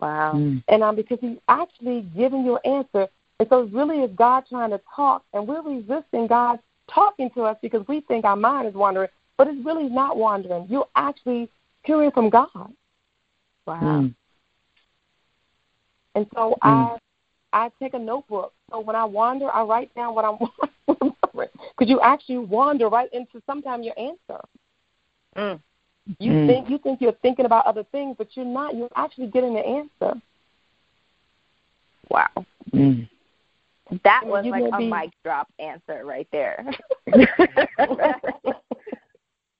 Wow. 0.00 0.32
Mm. 0.34 0.62
And 0.68 0.82
um, 0.82 0.96
because 0.96 1.18
he's 1.20 1.38
actually 1.48 2.02
giving 2.16 2.44
you 2.44 2.58
an 2.64 2.72
answer. 2.72 3.08
And 3.38 3.48
so 3.48 3.62
really 3.64 3.98
is 3.98 4.10
God 4.16 4.44
trying 4.48 4.70
to 4.70 4.80
talk, 4.94 5.22
and 5.32 5.46
we're 5.46 5.62
resisting 5.62 6.26
God 6.26 6.58
talking 6.92 7.30
to 7.30 7.42
us 7.42 7.56
because 7.60 7.86
we 7.86 8.00
think 8.00 8.24
our 8.24 8.36
mind 8.36 8.68
is 8.68 8.74
wandering, 8.74 9.08
but 9.36 9.48
it's 9.48 9.64
really 9.64 9.88
not 9.88 10.16
wandering. 10.16 10.66
You're 10.68 10.88
actually 10.96 11.48
hearing 11.84 12.10
from 12.10 12.30
God. 12.30 12.72
Wow. 13.66 13.80
Mm. 13.80 14.14
And 16.14 16.26
so 16.34 16.50
mm. 16.52 16.56
I 16.62 16.98
I 17.52 17.70
take 17.80 17.94
a 17.94 17.98
notebook. 17.98 18.52
So 18.70 18.80
when 18.80 18.96
I 18.96 19.04
wander, 19.04 19.50
I 19.50 19.62
write 19.62 19.94
down 19.94 20.14
what 20.14 20.24
I'm 20.24 20.38
wondering. 20.86 21.48
because 21.78 21.90
you 21.90 22.00
actually 22.00 22.38
wander 22.38 22.88
right 22.88 23.12
into 23.12 23.42
sometimes 23.46 23.84
your 23.84 23.98
answer. 23.98 24.42
Mm. 25.36 25.60
You 26.18 26.30
mm. 26.30 26.46
think 26.46 26.70
you 26.70 26.78
think 26.78 27.00
you're 27.00 27.12
thinking 27.12 27.44
about 27.44 27.66
other 27.66 27.84
things, 27.92 28.14
but 28.18 28.28
you're 28.34 28.46
not. 28.46 28.76
You're 28.76 28.88
actually 28.96 29.26
getting 29.28 29.54
the 29.54 29.66
answer. 29.66 30.20
Wow. 32.08 32.46
Mm. 32.72 33.08
That 34.04 34.22
was 34.24 34.44
like 34.46 34.64
a 34.72 34.78
be... 34.78 34.88
mic 34.90 35.10
drop 35.22 35.48
answer 35.58 36.04
right 36.04 36.28
there. 36.32 36.64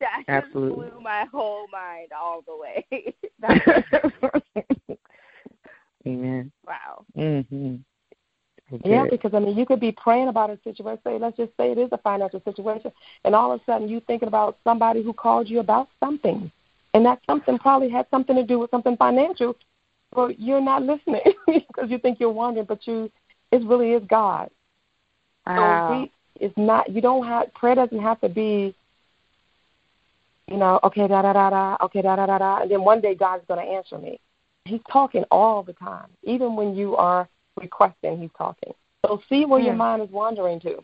that 0.06 0.24
Absolutely. 0.28 0.90
blew 0.90 1.00
my 1.00 1.26
whole 1.32 1.66
mind 1.68 2.12
all 2.12 2.42
the 2.46 2.56
way. 2.56 3.14
Amen. 6.06 6.52
Wow. 6.66 7.04
Mhm. 7.16 7.80
Okay. 8.72 8.90
Yeah, 8.90 9.04
because 9.08 9.32
I 9.32 9.38
mean, 9.38 9.56
you 9.56 9.64
could 9.64 9.78
be 9.78 9.92
praying 9.92 10.28
about 10.28 10.50
a 10.50 10.58
situation. 10.64 11.00
Say, 11.04 11.18
let's 11.18 11.36
just 11.36 11.52
say 11.56 11.70
it 11.70 11.78
is 11.78 11.88
a 11.92 11.98
financial 11.98 12.42
situation, 12.44 12.90
and 13.24 13.34
all 13.34 13.52
of 13.52 13.60
a 13.60 13.64
sudden 13.64 13.88
you 13.88 14.00
thinking 14.00 14.26
about 14.28 14.58
somebody 14.64 15.02
who 15.02 15.12
called 15.12 15.48
you 15.48 15.60
about 15.60 15.88
something, 16.00 16.50
and 16.94 17.06
that 17.06 17.20
something 17.26 17.58
probably 17.58 17.88
had 17.88 18.06
something 18.10 18.34
to 18.34 18.42
do 18.42 18.58
with 18.58 18.70
something 18.70 18.96
financial, 18.96 19.54
but 20.12 20.40
you're 20.40 20.60
not 20.60 20.82
listening 20.82 21.22
because 21.46 21.90
you 21.90 21.98
think 21.98 22.18
you're 22.18 22.30
wondering, 22.30 22.66
but 22.66 22.84
you, 22.88 23.10
it 23.52 23.62
really 23.64 23.92
is 23.92 24.02
God. 24.08 24.50
Wow. 25.46 25.86
So 25.86 25.92
we, 25.92 26.12
it's 26.40 26.56
not. 26.56 26.90
You 26.90 27.00
don't 27.00 27.26
have 27.26 27.54
prayer. 27.54 27.76
Doesn't 27.76 28.00
have 28.00 28.20
to 28.20 28.28
be. 28.28 28.74
You 30.48 30.58
know, 30.58 30.78
okay, 30.84 31.08
da 31.08 31.22
da 31.22 31.32
da 31.32 31.50
da, 31.50 31.76
okay, 31.82 32.02
da 32.02 32.14
da 32.14 32.26
da 32.26 32.38
da, 32.38 32.62
and 32.62 32.70
then 32.70 32.82
one 32.82 33.00
day 33.00 33.14
God's 33.16 33.44
going 33.48 33.64
to 33.64 33.72
answer 33.72 33.98
me. 33.98 34.20
He's 34.64 34.80
talking 34.90 35.24
all 35.30 35.62
the 35.62 35.72
time, 35.72 36.08
even 36.22 36.54
when 36.54 36.74
you 36.74 36.96
are 36.96 37.28
requesting, 37.60 38.20
he's 38.20 38.30
talking. 38.38 38.72
So 39.04 39.20
see 39.28 39.44
where 39.44 39.58
yeah. 39.58 39.66
your 39.66 39.74
hmm. 39.74 39.78
mind 39.78 40.02
is 40.02 40.10
wandering 40.10 40.60
to. 40.60 40.78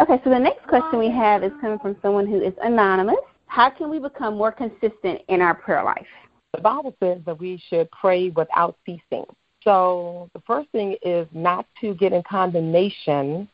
Okay, 0.00 0.20
so 0.24 0.30
the 0.30 0.38
next 0.38 0.66
question 0.66 0.98
we 0.98 1.10
have 1.10 1.42
is 1.42 1.52
coming 1.60 1.78
from 1.78 1.96
someone 2.02 2.26
who 2.26 2.40
is 2.40 2.52
anonymous. 2.62 3.16
How 3.46 3.70
can 3.70 3.88
we 3.90 3.98
become 3.98 4.36
more 4.36 4.52
consistent 4.52 5.20
in 5.28 5.40
our 5.40 5.54
prayer 5.54 5.84
life? 5.84 6.06
The 6.54 6.60
Bible 6.60 6.94
says 7.00 7.20
that 7.24 7.38
we 7.38 7.62
should 7.68 7.90
pray 7.90 8.28
without 8.30 8.76
ceasing. 8.84 9.24
So 9.64 10.28
the 10.34 10.42
first 10.46 10.68
thing 10.70 10.96
is 11.02 11.26
not 11.32 11.66
to 11.80 11.94
get 11.94 12.12
in 12.12 12.22
condemnation 12.24 13.48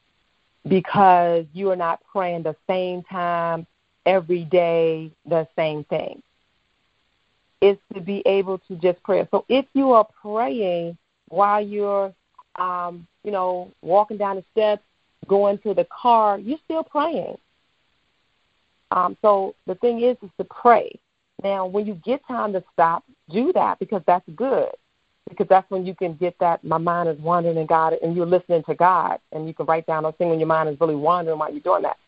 because 0.66 1.44
you 1.53 1.70
are 1.70 1.77
not 1.77 2.01
praying 2.11 2.42
the 2.42 2.57
same 2.68 3.03
time 3.05 3.66
every 4.08 4.44
day 4.44 5.12
the 5.26 5.46
same 5.54 5.84
thing. 5.84 6.22
It's 7.60 7.80
to 7.94 8.00
be 8.00 8.22
able 8.26 8.58
to 8.68 8.76
just 8.76 9.02
pray. 9.02 9.26
So 9.30 9.44
if 9.48 9.66
you 9.74 9.92
are 9.92 10.06
praying 10.22 10.96
while 11.28 11.64
you're 11.64 12.14
um, 12.58 13.06
you 13.24 13.30
know, 13.30 13.70
walking 13.82 14.16
down 14.16 14.36
the 14.36 14.44
steps, 14.52 14.82
going 15.26 15.58
to 15.58 15.74
the 15.74 15.86
car, 15.86 16.38
you're 16.38 16.58
still 16.64 16.82
praying. 16.82 17.36
Um, 18.90 19.16
so 19.22 19.54
the 19.66 19.74
thing 19.76 20.02
is, 20.02 20.16
is 20.22 20.30
to 20.38 20.44
pray. 20.44 20.90
Now, 21.42 21.66
when 21.66 21.86
you 21.86 21.94
get 21.94 22.26
time 22.26 22.52
to 22.54 22.64
stop, 22.72 23.04
do 23.30 23.52
that 23.52 23.78
because 23.78 24.02
that's 24.06 24.28
good. 24.34 24.70
Because 25.28 25.46
that's 25.48 25.70
when 25.70 25.84
you 25.84 25.94
can 25.94 26.14
get 26.14 26.36
that. 26.40 26.64
My 26.64 26.78
mind 26.78 27.10
is 27.10 27.18
wandering 27.18 27.58
and 27.58 27.68
God, 27.68 27.94
and 28.02 28.16
you're 28.16 28.26
listening 28.26 28.62
to 28.64 28.74
God, 28.74 29.20
and 29.32 29.46
you 29.46 29.52
can 29.52 29.66
write 29.66 29.86
down 29.86 30.04
those 30.04 30.14
things 30.16 30.30
when 30.30 30.38
your 30.38 30.48
mind 30.48 30.70
is 30.70 30.80
really 30.80 30.94
wandering 30.94 31.38
while 31.38 31.52
you're 31.52 31.60
doing 31.60 31.82
that. 31.82 31.98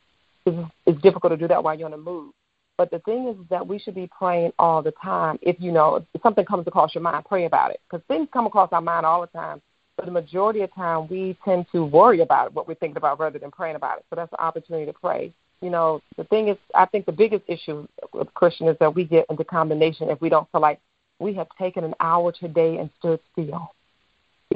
It's, 0.47 1.03
difficult 1.03 1.33
to 1.33 1.37
do 1.37 1.49
that 1.49 1.63
while 1.63 1.79
you're 1.79 1.87
on 1.87 1.93
the 1.93 1.97
move. 1.97 2.33
But 2.77 2.91
the 2.91 2.99
thing 3.01 3.29
is, 3.29 3.37
is 3.37 3.49
that 3.51 3.67
we 3.67 3.79
should 3.79 3.95
be 3.95 4.09
praying 4.19 4.53
all 4.59 4.83
the 4.83 4.93
time. 5.03 5.39
If 5.43 5.57
you 5.61 5.71
know 5.73 6.05
if 6.15 6.23
something 6.23 6.45
comes 6.45 6.67
across 6.67 6.95
your 6.95 7.03
mind, 7.03 7.25
pray 7.27 7.45
about 7.45 7.71
it 7.71 7.81
because 7.89 8.05
things 8.09 8.29
come 8.33 8.47
across 8.47 8.71
our 8.73 8.81
mind 8.81 9.07
all 9.07 9.21
the 9.21 9.27
time 9.29 9.63
but 10.01 10.07
the 10.07 10.13
majority 10.13 10.63
of 10.63 10.75
time 10.75 11.07
we 11.09 11.37
tend 11.45 11.67
to 11.73 11.85
worry 11.85 12.23
about 12.23 12.55
what 12.55 12.67
we're 12.67 12.75
thinking 12.75 12.97
about 12.97 13.21
rather 13.21 13.39
than 13.39 13.51
praying 13.51 13.77
about 13.77 13.99
it. 13.99 14.07
So 14.09 14.17
that's 14.17 14.33
an 14.33 14.39
opportunity 14.39 14.87
to 14.87 14.95
pray. 14.95 15.31
You 15.61 15.69
know, 15.69 16.01
the 16.17 16.25
thing 16.25 16.49
is, 16.49 16.57
I 16.75 16.87
think 16.87 17.05
the 17.05 17.13
biggest 17.13 17.45
issue 17.49 17.87
with 18.15 18.33
Christian 18.33 18.67
is 18.69 18.79
that 18.81 18.95
we 18.95 19.05
get 19.05 19.27
into 19.29 19.45
combination 19.45 20.09
if 20.09 20.19
we 20.23 20.31
don't 20.31 20.51
feel 20.53 20.63
like 20.63 20.81
we 21.19 21.35
have 21.35 21.49
taken 21.59 21.85
an 21.85 21.95
hour 22.01 22.33
today 22.33 22.79
and 22.79 22.89
stood 22.99 23.21
still, 23.33 23.73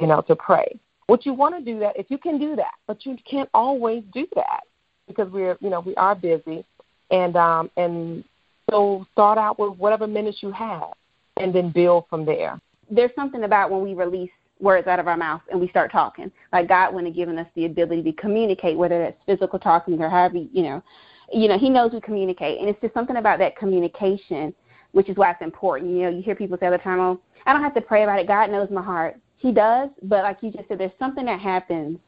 you 0.01 0.07
know, 0.07 0.21
to 0.21 0.35
pray. 0.35 0.79
What 1.05 1.27
you 1.27 1.33
want 1.35 1.63
to 1.63 1.73
do 1.73 1.77
that 1.81 1.95
if 1.95 2.07
you 2.09 2.17
can 2.17 2.39
do 2.39 2.55
that, 2.55 2.73
but 2.87 3.05
you 3.05 3.15
can't 3.29 3.49
always 3.53 4.03
do 4.15 4.25
that 4.33 4.63
because 5.07 5.31
we're, 5.31 5.57
you 5.61 5.69
know, 5.69 5.79
we 5.79 5.95
are 5.95 6.15
busy, 6.15 6.65
and 7.11 7.35
um, 7.35 7.69
and 7.77 8.23
so 8.69 9.05
start 9.11 9.37
out 9.37 9.59
with 9.59 9.77
whatever 9.77 10.07
minutes 10.07 10.39
you 10.41 10.51
have, 10.51 10.93
and 11.37 11.53
then 11.53 11.71
build 11.71 12.05
from 12.09 12.25
there. 12.25 12.59
There's 12.89 13.11
something 13.15 13.43
about 13.43 13.71
when 13.71 13.81
we 13.81 13.93
release 13.93 14.31
words 14.59 14.87
out 14.87 14.99
of 14.99 15.07
our 15.07 15.17
mouth 15.17 15.41
and 15.51 15.59
we 15.59 15.67
start 15.69 15.91
talking. 15.91 16.31
Like 16.53 16.69
God 16.69 16.93
wouldn't 16.93 17.11
have 17.11 17.15
given 17.15 17.37
us 17.37 17.47
the 17.55 17.65
ability 17.65 18.03
to 18.03 18.13
communicate, 18.13 18.77
whether 18.77 18.99
that's 18.99 19.17
physical 19.25 19.59
talking 19.59 20.01
or 20.01 20.09
however 20.09 20.37
you 20.37 20.63
know, 20.63 20.83
you 21.31 21.47
know, 21.47 21.57
He 21.57 21.69
knows 21.69 21.91
we 21.91 22.01
communicate, 22.01 22.59
and 22.59 22.69
it's 22.69 22.79
just 22.81 22.93
something 22.93 23.17
about 23.17 23.39
that 23.39 23.57
communication, 23.57 24.53
which 24.91 25.09
is 25.09 25.17
why 25.17 25.31
it's 25.31 25.41
important. 25.41 25.91
You 25.91 26.03
know, 26.03 26.09
you 26.09 26.21
hear 26.21 26.35
people 26.35 26.57
say 26.59 26.67
all 26.67 26.71
the 26.71 26.77
time, 26.77 26.99
"Oh, 26.99 27.19
I 27.45 27.53
don't 27.53 27.63
have 27.63 27.75
to 27.75 27.81
pray 27.81 28.03
about 28.03 28.19
it. 28.19 28.27
God 28.27 28.49
knows 28.51 28.69
my 28.69 28.83
heart." 28.83 29.17
He 29.37 29.51
does, 29.51 29.89
but 30.03 30.23
like 30.23 30.37
you 30.41 30.51
just 30.51 30.67
said, 30.67 30.79
there's 30.79 30.91
something 30.97 31.25
that 31.25 31.39
happens 31.39 31.99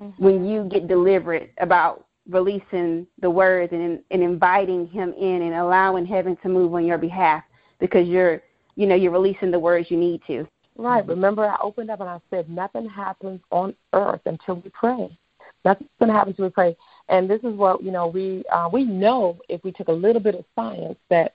mm-hmm. 0.00 0.24
when 0.24 0.46
you 0.46 0.64
get 0.64 0.88
deliberate 0.88 1.52
about 1.58 2.06
releasing 2.28 3.06
the 3.20 3.30
words 3.30 3.72
and 3.72 4.00
and 4.10 4.22
inviting 4.22 4.86
Him 4.88 5.12
in 5.14 5.42
and 5.42 5.54
allowing 5.54 6.06
heaven 6.06 6.36
to 6.42 6.48
move 6.48 6.74
on 6.74 6.84
your 6.86 6.98
behalf 6.98 7.42
because 7.80 8.06
you're 8.08 8.42
you 8.76 8.86
know 8.86 8.94
you're 8.94 9.12
releasing 9.12 9.50
the 9.50 9.58
words 9.58 9.90
you 9.90 9.96
need 9.96 10.20
to. 10.26 10.46
Right. 10.76 11.06
Remember, 11.06 11.44
I 11.44 11.56
opened 11.62 11.90
up 11.90 12.00
and 12.00 12.08
I 12.08 12.18
said, 12.30 12.48
nothing 12.48 12.88
happens 12.88 13.40
on 13.50 13.74
earth 13.92 14.22
until 14.24 14.54
we 14.56 14.70
pray. 14.70 15.18
Nothing's 15.66 15.90
going 15.98 16.08
to 16.08 16.14
happen 16.14 16.30
until 16.30 16.46
we 16.46 16.50
pray. 16.50 16.76
And 17.10 17.28
this 17.28 17.40
is 17.44 17.54
what, 17.54 17.82
you 17.82 17.90
know, 17.90 18.06
we, 18.06 18.42
uh, 18.50 18.70
we 18.72 18.84
know 18.84 19.38
if 19.50 19.62
we 19.64 19.70
took 19.70 19.88
a 19.88 19.92
little 19.92 20.22
bit 20.22 20.34
of 20.34 20.46
science 20.54 20.98
that 21.10 21.34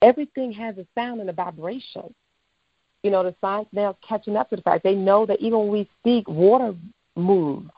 everything 0.00 0.50
has 0.52 0.78
a 0.78 0.86
sound 0.94 1.20
and 1.20 1.28
a 1.28 1.32
vibration. 1.34 2.14
you 3.04 3.10
know, 3.10 3.22
the 3.22 3.34
science 3.40 3.68
now 3.72 3.96
catching 4.06 4.34
up 4.34 4.48
to 4.50 4.56
the 4.56 4.62
fact. 4.62 4.82
They 4.82 4.94
know 4.94 5.26
that 5.26 5.40
even 5.40 5.58
when 5.58 5.68
we 5.68 5.88
speak, 6.00 6.26
water 6.26 6.74
moves. 7.16 7.70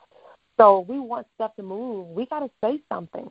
So 0.57 0.87
we 0.89 0.99
want 0.99 1.27
stuff 1.35 1.55
to 1.57 1.63
move. 1.63 2.09
We 2.09 2.27
got 2.27 2.41
to 2.41 2.51
say 2.63 2.81
something. 2.89 3.31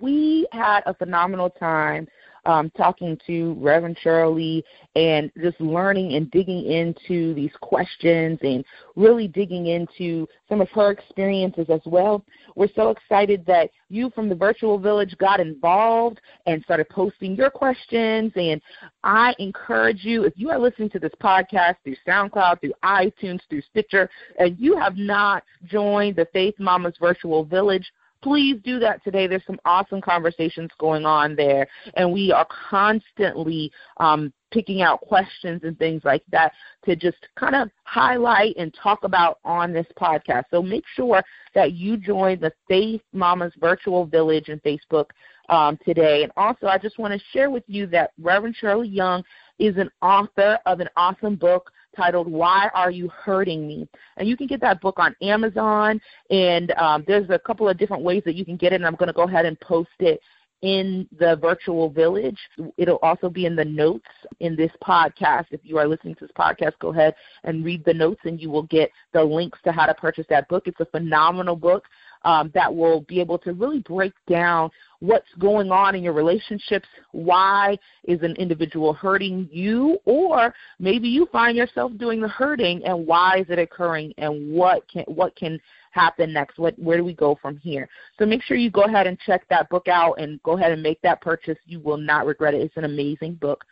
We 0.00 0.46
had 0.52 0.80
a 0.86 0.94
phenomenal 0.94 1.48
time 1.48 2.08
um, 2.44 2.70
talking 2.70 3.18
to 3.26 3.54
Reverend 3.54 3.98
Shirley 4.02 4.64
and 4.94 5.30
just 5.40 5.60
learning 5.60 6.14
and 6.14 6.30
digging 6.30 6.64
into 6.66 7.34
these 7.34 7.50
questions 7.60 8.38
and 8.42 8.64
really 8.94 9.28
digging 9.28 9.66
into 9.66 10.26
some 10.48 10.60
of 10.60 10.68
her 10.70 10.90
experiences 10.90 11.66
as 11.68 11.80
well. 11.84 12.24
We're 12.56 12.68
so 12.74 12.90
excited 12.90 13.44
that 13.46 13.70
you 13.90 14.10
from 14.10 14.28
the 14.28 14.34
virtual 14.34 14.78
village 14.78 15.16
got 15.18 15.40
involved 15.40 16.20
and 16.46 16.62
started 16.64 16.88
posting 16.88 17.36
your 17.36 17.50
questions. 17.50 18.32
And 18.34 18.60
I 19.04 19.34
encourage 19.38 20.04
you, 20.04 20.24
if 20.24 20.32
you 20.36 20.50
are 20.50 20.58
listening 20.58 20.90
to 20.90 20.98
this 20.98 21.12
podcast 21.22 21.76
through 21.84 21.96
SoundCloud, 22.08 22.60
through 22.60 22.72
iTunes, 22.82 23.40
through 23.48 23.62
Stitcher, 23.70 24.08
and 24.38 24.58
you 24.58 24.76
have 24.76 24.96
not 24.96 25.44
joined 25.66 26.16
the 26.16 26.26
Faith 26.32 26.54
Mamas 26.58 26.94
Virtual 26.98 27.44
Village, 27.44 27.92
please 28.26 28.58
do 28.64 28.80
that 28.80 29.04
today. 29.04 29.28
There's 29.28 29.46
some 29.46 29.60
awesome 29.64 30.00
conversations 30.00 30.72
going 30.78 31.06
on 31.06 31.36
there, 31.36 31.68
and 31.94 32.12
we 32.12 32.32
are 32.32 32.46
constantly 32.68 33.70
um, 33.98 34.32
picking 34.50 34.82
out 34.82 35.00
questions 35.00 35.60
and 35.62 35.78
things 35.78 36.02
like 36.04 36.24
that 36.32 36.52
to 36.86 36.96
just 36.96 37.18
kind 37.36 37.54
of 37.54 37.70
highlight 37.84 38.56
and 38.56 38.74
talk 38.82 39.04
about 39.04 39.38
on 39.44 39.72
this 39.72 39.86
podcast. 39.96 40.44
So 40.50 40.60
make 40.60 40.82
sure 40.96 41.22
that 41.54 41.74
you 41.74 41.96
join 41.96 42.40
the 42.40 42.52
Faith 42.66 43.00
Mamas 43.12 43.52
Virtual 43.60 44.04
Village 44.06 44.48
and 44.48 44.60
Facebook 44.64 45.06
um, 45.48 45.78
today. 45.84 46.24
And 46.24 46.32
also, 46.36 46.66
I 46.66 46.78
just 46.78 46.98
want 46.98 47.14
to 47.14 47.26
share 47.32 47.50
with 47.50 47.64
you 47.68 47.86
that 47.88 48.10
Reverend 48.20 48.56
Shirley 48.56 48.88
Young 48.88 49.22
is 49.60 49.76
an 49.76 49.88
author 50.02 50.58
of 50.66 50.80
an 50.80 50.88
awesome 50.96 51.36
book 51.36 51.70
titled 51.96 52.30
Why 52.30 52.68
Are 52.74 52.90
You 52.90 53.08
Hurting 53.08 53.66
Me? 53.66 53.88
And 54.16 54.28
you 54.28 54.36
can 54.36 54.46
get 54.46 54.60
that 54.60 54.80
book 54.80 54.98
on 54.98 55.14
Amazon, 55.22 56.00
and 56.30 56.72
um, 56.72 57.04
there's 57.06 57.30
a 57.30 57.38
couple 57.38 57.68
of 57.68 57.78
different 57.78 58.02
ways 58.02 58.22
that 58.24 58.34
you 58.34 58.44
can 58.44 58.56
get 58.56 58.72
it, 58.72 58.76
and 58.76 58.86
I'm 58.86 58.96
going 58.96 59.08
to 59.08 59.12
go 59.12 59.22
ahead 59.22 59.46
and 59.46 59.58
post 59.60 59.90
it 60.00 60.20
in 60.62 61.06
the 61.18 61.36
virtual 61.36 61.90
village. 61.90 62.38
It'll 62.76 62.98
also 63.02 63.28
be 63.28 63.46
in 63.46 63.56
the 63.56 63.64
notes 63.64 64.08
in 64.40 64.56
this 64.56 64.70
podcast. 64.82 65.46
If 65.50 65.60
you 65.62 65.78
are 65.78 65.86
listening 65.86 66.14
to 66.16 66.26
this 66.26 66.36
podcast, 66.36 66.72
go 66.80 66.88
ahead 66.92 67.14
and 67.44 67.64
read 67.64 67.84
the 67.84 67.94
notes, 67.94 68.20
and 68.24 68.40
you 68.40 68.50
will 68.50 68.64
get 68.64 68.90
the 69.12 69.22
links 69.22 69.58
to 69.64 69.72
how 69.72 69.86
to 69.86 69.94
purchase 69.94 70.26
that 70.30 70.48
book. 70.48 70.66
It's 70.66 70.80
a 70.80 70.86
phenomenal 70.86 71.56
book 71.56 71.84
um, 72.24 72.50
that 72.54 72.74
will 72.74 73.02
be 73.02 73.20
able 73.20 73.38
to 73.38 73.52
really 73.52 73.80
break 73.80 74.12
down 74.28 74.70
what's 75.00 75.28
going 75.38 75.70
on 75.70 75.94
in 75.94 76.02
your 76.02 76.12
relationships. 76.12 76.88
Why 77.12 77.78
is 78.04 78.22
an 78.22 78.34
individual 78.36 78.92
hurting 78.92 79.48
you, 79.52 79.98
or 80.04 80.54
maybe 80.78 81.08
you 81.08 81.26
find 81.32 81.56
yourself 81.56 81.92
doing 81.98 82.20
the 82.20 82.28
hurting, 82.28 82.84
and 82.84 83.06
why 83.06 83.38
is 83.38 83.46
it 83.48 83.58
occurring, 83.58 84.14
and 84.18 84.52
what 84.52 84.88
can 84.88 85.04
what 85.06 85.36
can 85.36 85.60
happen 85.90 86.32
next? 86.32 86.58
What 86.58 86.78
where 86.78 86.96
do 86.96 87.04
we 87.04 87.14
go 87.14 87.38
from 87.40 87.56
here? 87.56 87.88
So 88.18 88.26
make 88.26 88.42
sure 88.42 88.56
you 88.56 88.70
go 88.70 88.82
ahead 88.82 89.06
and 89.06 89.18
check 89.20 89.46
that 89.48 89.68
book 89.68 89.88
out, 89.88 90.14
and 90.14 90.42
go 90.42 90.56
ahead 90.56 90.72
and 90.72 90.82
make 90.82 91.00
that 91.02 91.20
purchase. 91.20 91.58
You 91.66 91.80
will 91.80 91.98
not 91.98 92.26
regret 92.26 92.54
it. 92.54 92.62
It's 92.62 92.76
an 92.76 92.84
amazing 92.84 93.34
book. 93.34 93.64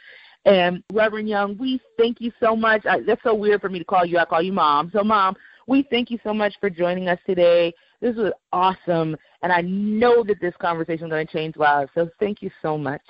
And 0.47 0.83
Reverend 0.93 1.29
Young, 1.29 1.57
we 1.57 1.81
thank 1.97 2.21
you 2.21 2.31
so 2.39 2.55
much. 2.55 2.85
I, 2.85 3.01
that's 3.01 3.23
so 3.23 3.35
weird 3.35 3.63
for 3.63 3.71
me 3.71 3.79
to 3.79 3.85
call 3.85 4.05
you. 4.05 4.19
I 4.19 4.27
call 4.27 4.43
you 4.43 4.53
mom. 4.53 4.91
So, 4.93 5.03
mom, 5.03 5.37
we 5.67 5.87
thank 5.91 6.11
you 6.11 6.19
so 6.23 6.35
much 6.35 6.55
for 6.61 6.69
joining 6.69 7.09
us 7.09 7.19
today. 7.27 7.73
This 8.01 8.17
was 8.17 8.33
awesome, 8.53 9.17
and 9.45 9.53
I 9.53 9.61
know 9.61 10.25
that 10.25 10.41
this 10.41 10.55
conversation 10.59 11.05
is 11.05 11.11
going 11.11 11.27
to 11.27 11.33
change 11.33 11.57
lives. 11.57 11.91
So 11.95 12.09
thank 12.19 12.41
you 12.41 12.51
so 12.63 12.79
much. 12.79 13.03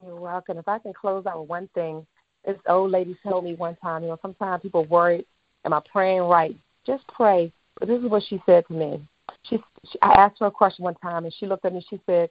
You're 0.00 0.14
welcome. 0.14 0.56
If 0.56 0.68
I 0.68 0.78
can 0.78 0.92
close 0.92 1.26
out 1.26 1.40
with 1.40 1.48
one 1.48 1.68
thing, 1.74 2.06
this 2.46 2.56
old 2.68 2.92
lady 2.92 3.16
told 3.28 3.42
me 3.42 3.56
one 3.56 3.74
time, 3.82 4.02
you 4.04 4.08
know, 4.08 4.18
sometimes 4.22 4.62
people 4.62 4.84
worry, 4.84 5.26
am 5.64 5.72
I 5.72 5.80
praying 5.90 6.22
right? 6.22 6.56
Just 6.86 7.04
pray. 7.08 7.52
But 7.78 7.88
this 7.88 8.00
is 8.00 8.08
what 8.08 8.22
she 8.28 8.40
said 8.46 8.64
to 8.68 8.72
me. 8.72 9.02
She, 9.42 9.58
she 9.90 9.98
I 10.00 10.12
asked 10.12 10.38
her 10.38 10.46
a 10.46 10.50
question 10.50 10.84
one 10.84 10.94
time, 10.96 11.24
and 11.24 11.34
she 11.34 11.46
looked 11.46 11.64
at 11.64 11.72
me. 11.72 11.78
And 11.78 11.86
she 11.90 12.00
said, 12.06 12.30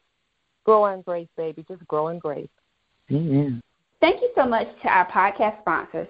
"Grow 0.63 0.85
in 0.85 1.01
grace, 1.01 1.27
baby. 1.35 1.65
Just 1.67 1.85
grow 1.87 2.09
in 2.09 2.19
grace." 2.19 2.47
Amen. 3.11 3.61
Thank 3.99 4.21
you 4.21 4.29
so 4.35 4.45
much 4.45 4.67
to 4.83 4.87
our 4.87 5.09
podcast 5.11 5.59
sponsors. 5.61 6.07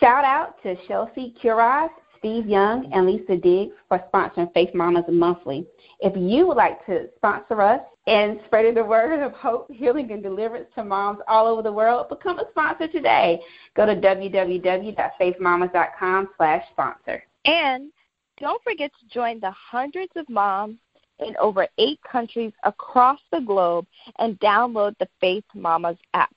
Shout 0.00 0.24
out 0.24 0.62
to 0.62 0.76
Chelsea 0.86 1.34
Curaz 1.42 1.90
Steve 2.22 2.46
Young 2.46 2.88
and 2.92 3.04
Lisa 3.04 3.36
Diggs 3.36 3.74
for 3.88 4.00
sponsoring 4.14 4.54
Faith 4.54 4.72
Mamas 4.74 5.02
Monthly. 5.08 5.66
If 5.98 6.16
you 6.16 6.46
would 6.46 6.56
like 6.56 6.86
to 6.86 7.08
sponsor 7.16 7.60
us 7.60 7.80
and 8.06 8.38
spreading 8.46 8.74
the 8.74 8.84
word 8.84 9.20
of 9.20 9.32
hope, 9.32 9.68
healing, 9.72 10.12
and 10.12 10.22
deliverance 10.22 10.68
to 10.76 10.84
moms 10.84 11.18
all 11.26 11.48
over 11.48 11.62
the 11.62 11.72
world, 11.72 12.08
become 12.08 12.38
a 12.38 12.48
sponsor 12.50 12.86
today. 12.86 13.40
Go 13.74 13.86
to 13.86 13.96
www.faithmamas.com 13.96 16.28
slash 16.36 16.62
sponsor. 16.70 17.24
And 17.44 17.90
don't 18.38 18.62
forget 18.62 18.92
to 19.00 19.06
join 19.12 19.40
the 19.40 19.50
hundreds 19.50 20.12
of 20.14 20.28
moms 20.28 20.78
in 21.18 21.34
over 21.40 21.66
eight 21.78 21.98
countries 22.08 22.52
across 22.62 23.18
the 23.32 23.40
globe 23.40 23.84
and 24.20 24.38
download 24.38 24.96
the 25.00 25.08
Faith 25.20 25.42
Mamas 25.56 25.98
app. 26.14 26.32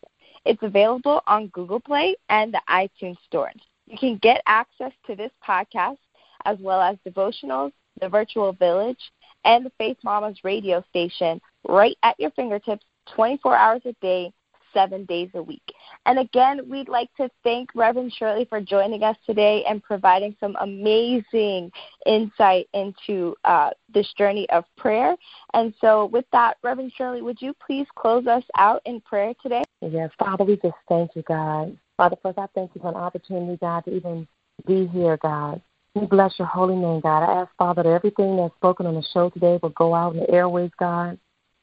It's 0.46 0.64
available 0.64 1.22
on 1.28 1.50
Google 1.50 1.80
Play 1.80 2.16
and 2.30 2.52
the 2.52 2.62
iTunes 2.70 3.18
stores. 3.28 3.62
You 3.88 3.98
can 3.98 4.18
get 4.18 4.42
access 4.48 4.92
to 5.08 5.16
this 5.16 5.32
podcast 5.48 5.98
as 6.46 6.58
well 6.60 6.82
as 6.82 6.98
devotionals, 7.08 7.72
the 8.00 8.10
virtual 8.10 8.54
village, 8.54 9.00
and 9.46 9.66
the 9.66 9.72
Faith 9.78 9.98
Mamas 10.04 10.38
radio 10.44 10.84
station 10.90 11.40
right 11.68 11.98
at 12.04 12.20
your 12.20 12.32
fingertips 12.32 12.86
24 13.16 13.56
hours 13.56 13.82
a 13.86 13.94
day, 14.02 14.32
seven 14.74 15.06
days 15.06 15.30
a 15.36 15.42
week. 15.42 15.64
And 16.06 16.20
again, 16.20 16.70
we'd 16.70 16.90
like 16.90 17.10
to 17.16 17.30
thank 17.44 17.70
Reverend 17.76 18.12
Shirley 18.12 18.46
for 18.46 18.60
joining 18.60 19.04
us 19.04 19.16
today 19.26 19.64
and 19.70 19.82
providing 19.82 20.36
some 20.40 20.58
amazing 20.60 21.72
insight 22.06 22.68
into 22.74 23.36
uh, 23.46 23.70
this 23.94 24.12
journey 24.18 24.50
of 24.50 24.66
prayer. 24.78 25.16
And 25.54 25.74
so, 25.80 26.08
with 26.08 26.26
that, 26.32 26.58
Reverend 26.64 26.92
Shirley, 26.98 27.22
would 27.22 27.42
you 27.42 27.56
please 27.66 27.88
close 27.96 28.28
us 28.28 28.44
out 28.58 28.82
in 28.86 29.00
prayer 29.02 29.34
today? 29.42 29.64
Yes, 29.82 30.10
Father, 30.20 30.44
we 30.44 30.58
just 30.58 30.76
thank 30.90 31.16
you, 31.16 31.22
God. 31.22 31.78
Father, 31.98 32.18
first 32.22 32.38
I 32.38 32.48
thank 32.54 32.72
you 32.76 32.82
for 32.82 32.90
an 32.90 32.96
opportunity, 32.96 33.58
God, 33.58 33.86
to 33.86 33.96
even 33.96 34.28
be 34.68 34.88
here, 34.88 35.18
God. 35.18 35.62
We 35.94 36.06
bless 36.06 36.38
your 36.38 36.48
holy 36.48 36.76
name, 36.76 37.00
God. 37.00 37.24
I 37.24 37.42
ask, 37.42 37.52
Father, 37.58 37.84
that 37.84 37.90
everything 37.90 38.36
that's 38.36 38.54
spoken 38.56 38.86
on 38.86 38.96
the 38.96 39.06
show 39.14 39.30
today 39.30 39.60
will 39.62 39.70
go 39.70 39.96
out 39.96 40.14
in 40.14 40.20
the 40.20 40.30
airways, 40.30 40.72
God. 40.78 41.18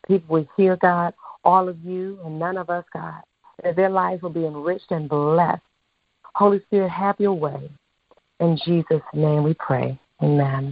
People 0.09 0.37
will 0.37 0.49
hear, 0.57 0.77
God, 0.77 1.12
all 1.45 1.68
of 1.68 1.79
you 1.85 2.18
and 2.25 2.38
none 2.38 2.57
of 2.57 2.71
us, 2.71 2.85
God. 2.92 3.21
That 3.62 3.77
their 3.77 3.90
lives 3.90 4.23
will 4.23 4.31
be 4.31 4.47
enriched 4.47 4.90
and 4.90 5.09
blessed. 5.09 5.61
Holy 6.35 6.61
Spirit, 6.62 6.88
have 6.88 7.16
your 7.18 7.35
way. 7.35 7.71
In 8.40 8.59
Jesus' 8.64 9.03
name 9.12 9.42
we 9.42 9.55
pray. 9.55 9.99
Amen. 10.23 10.71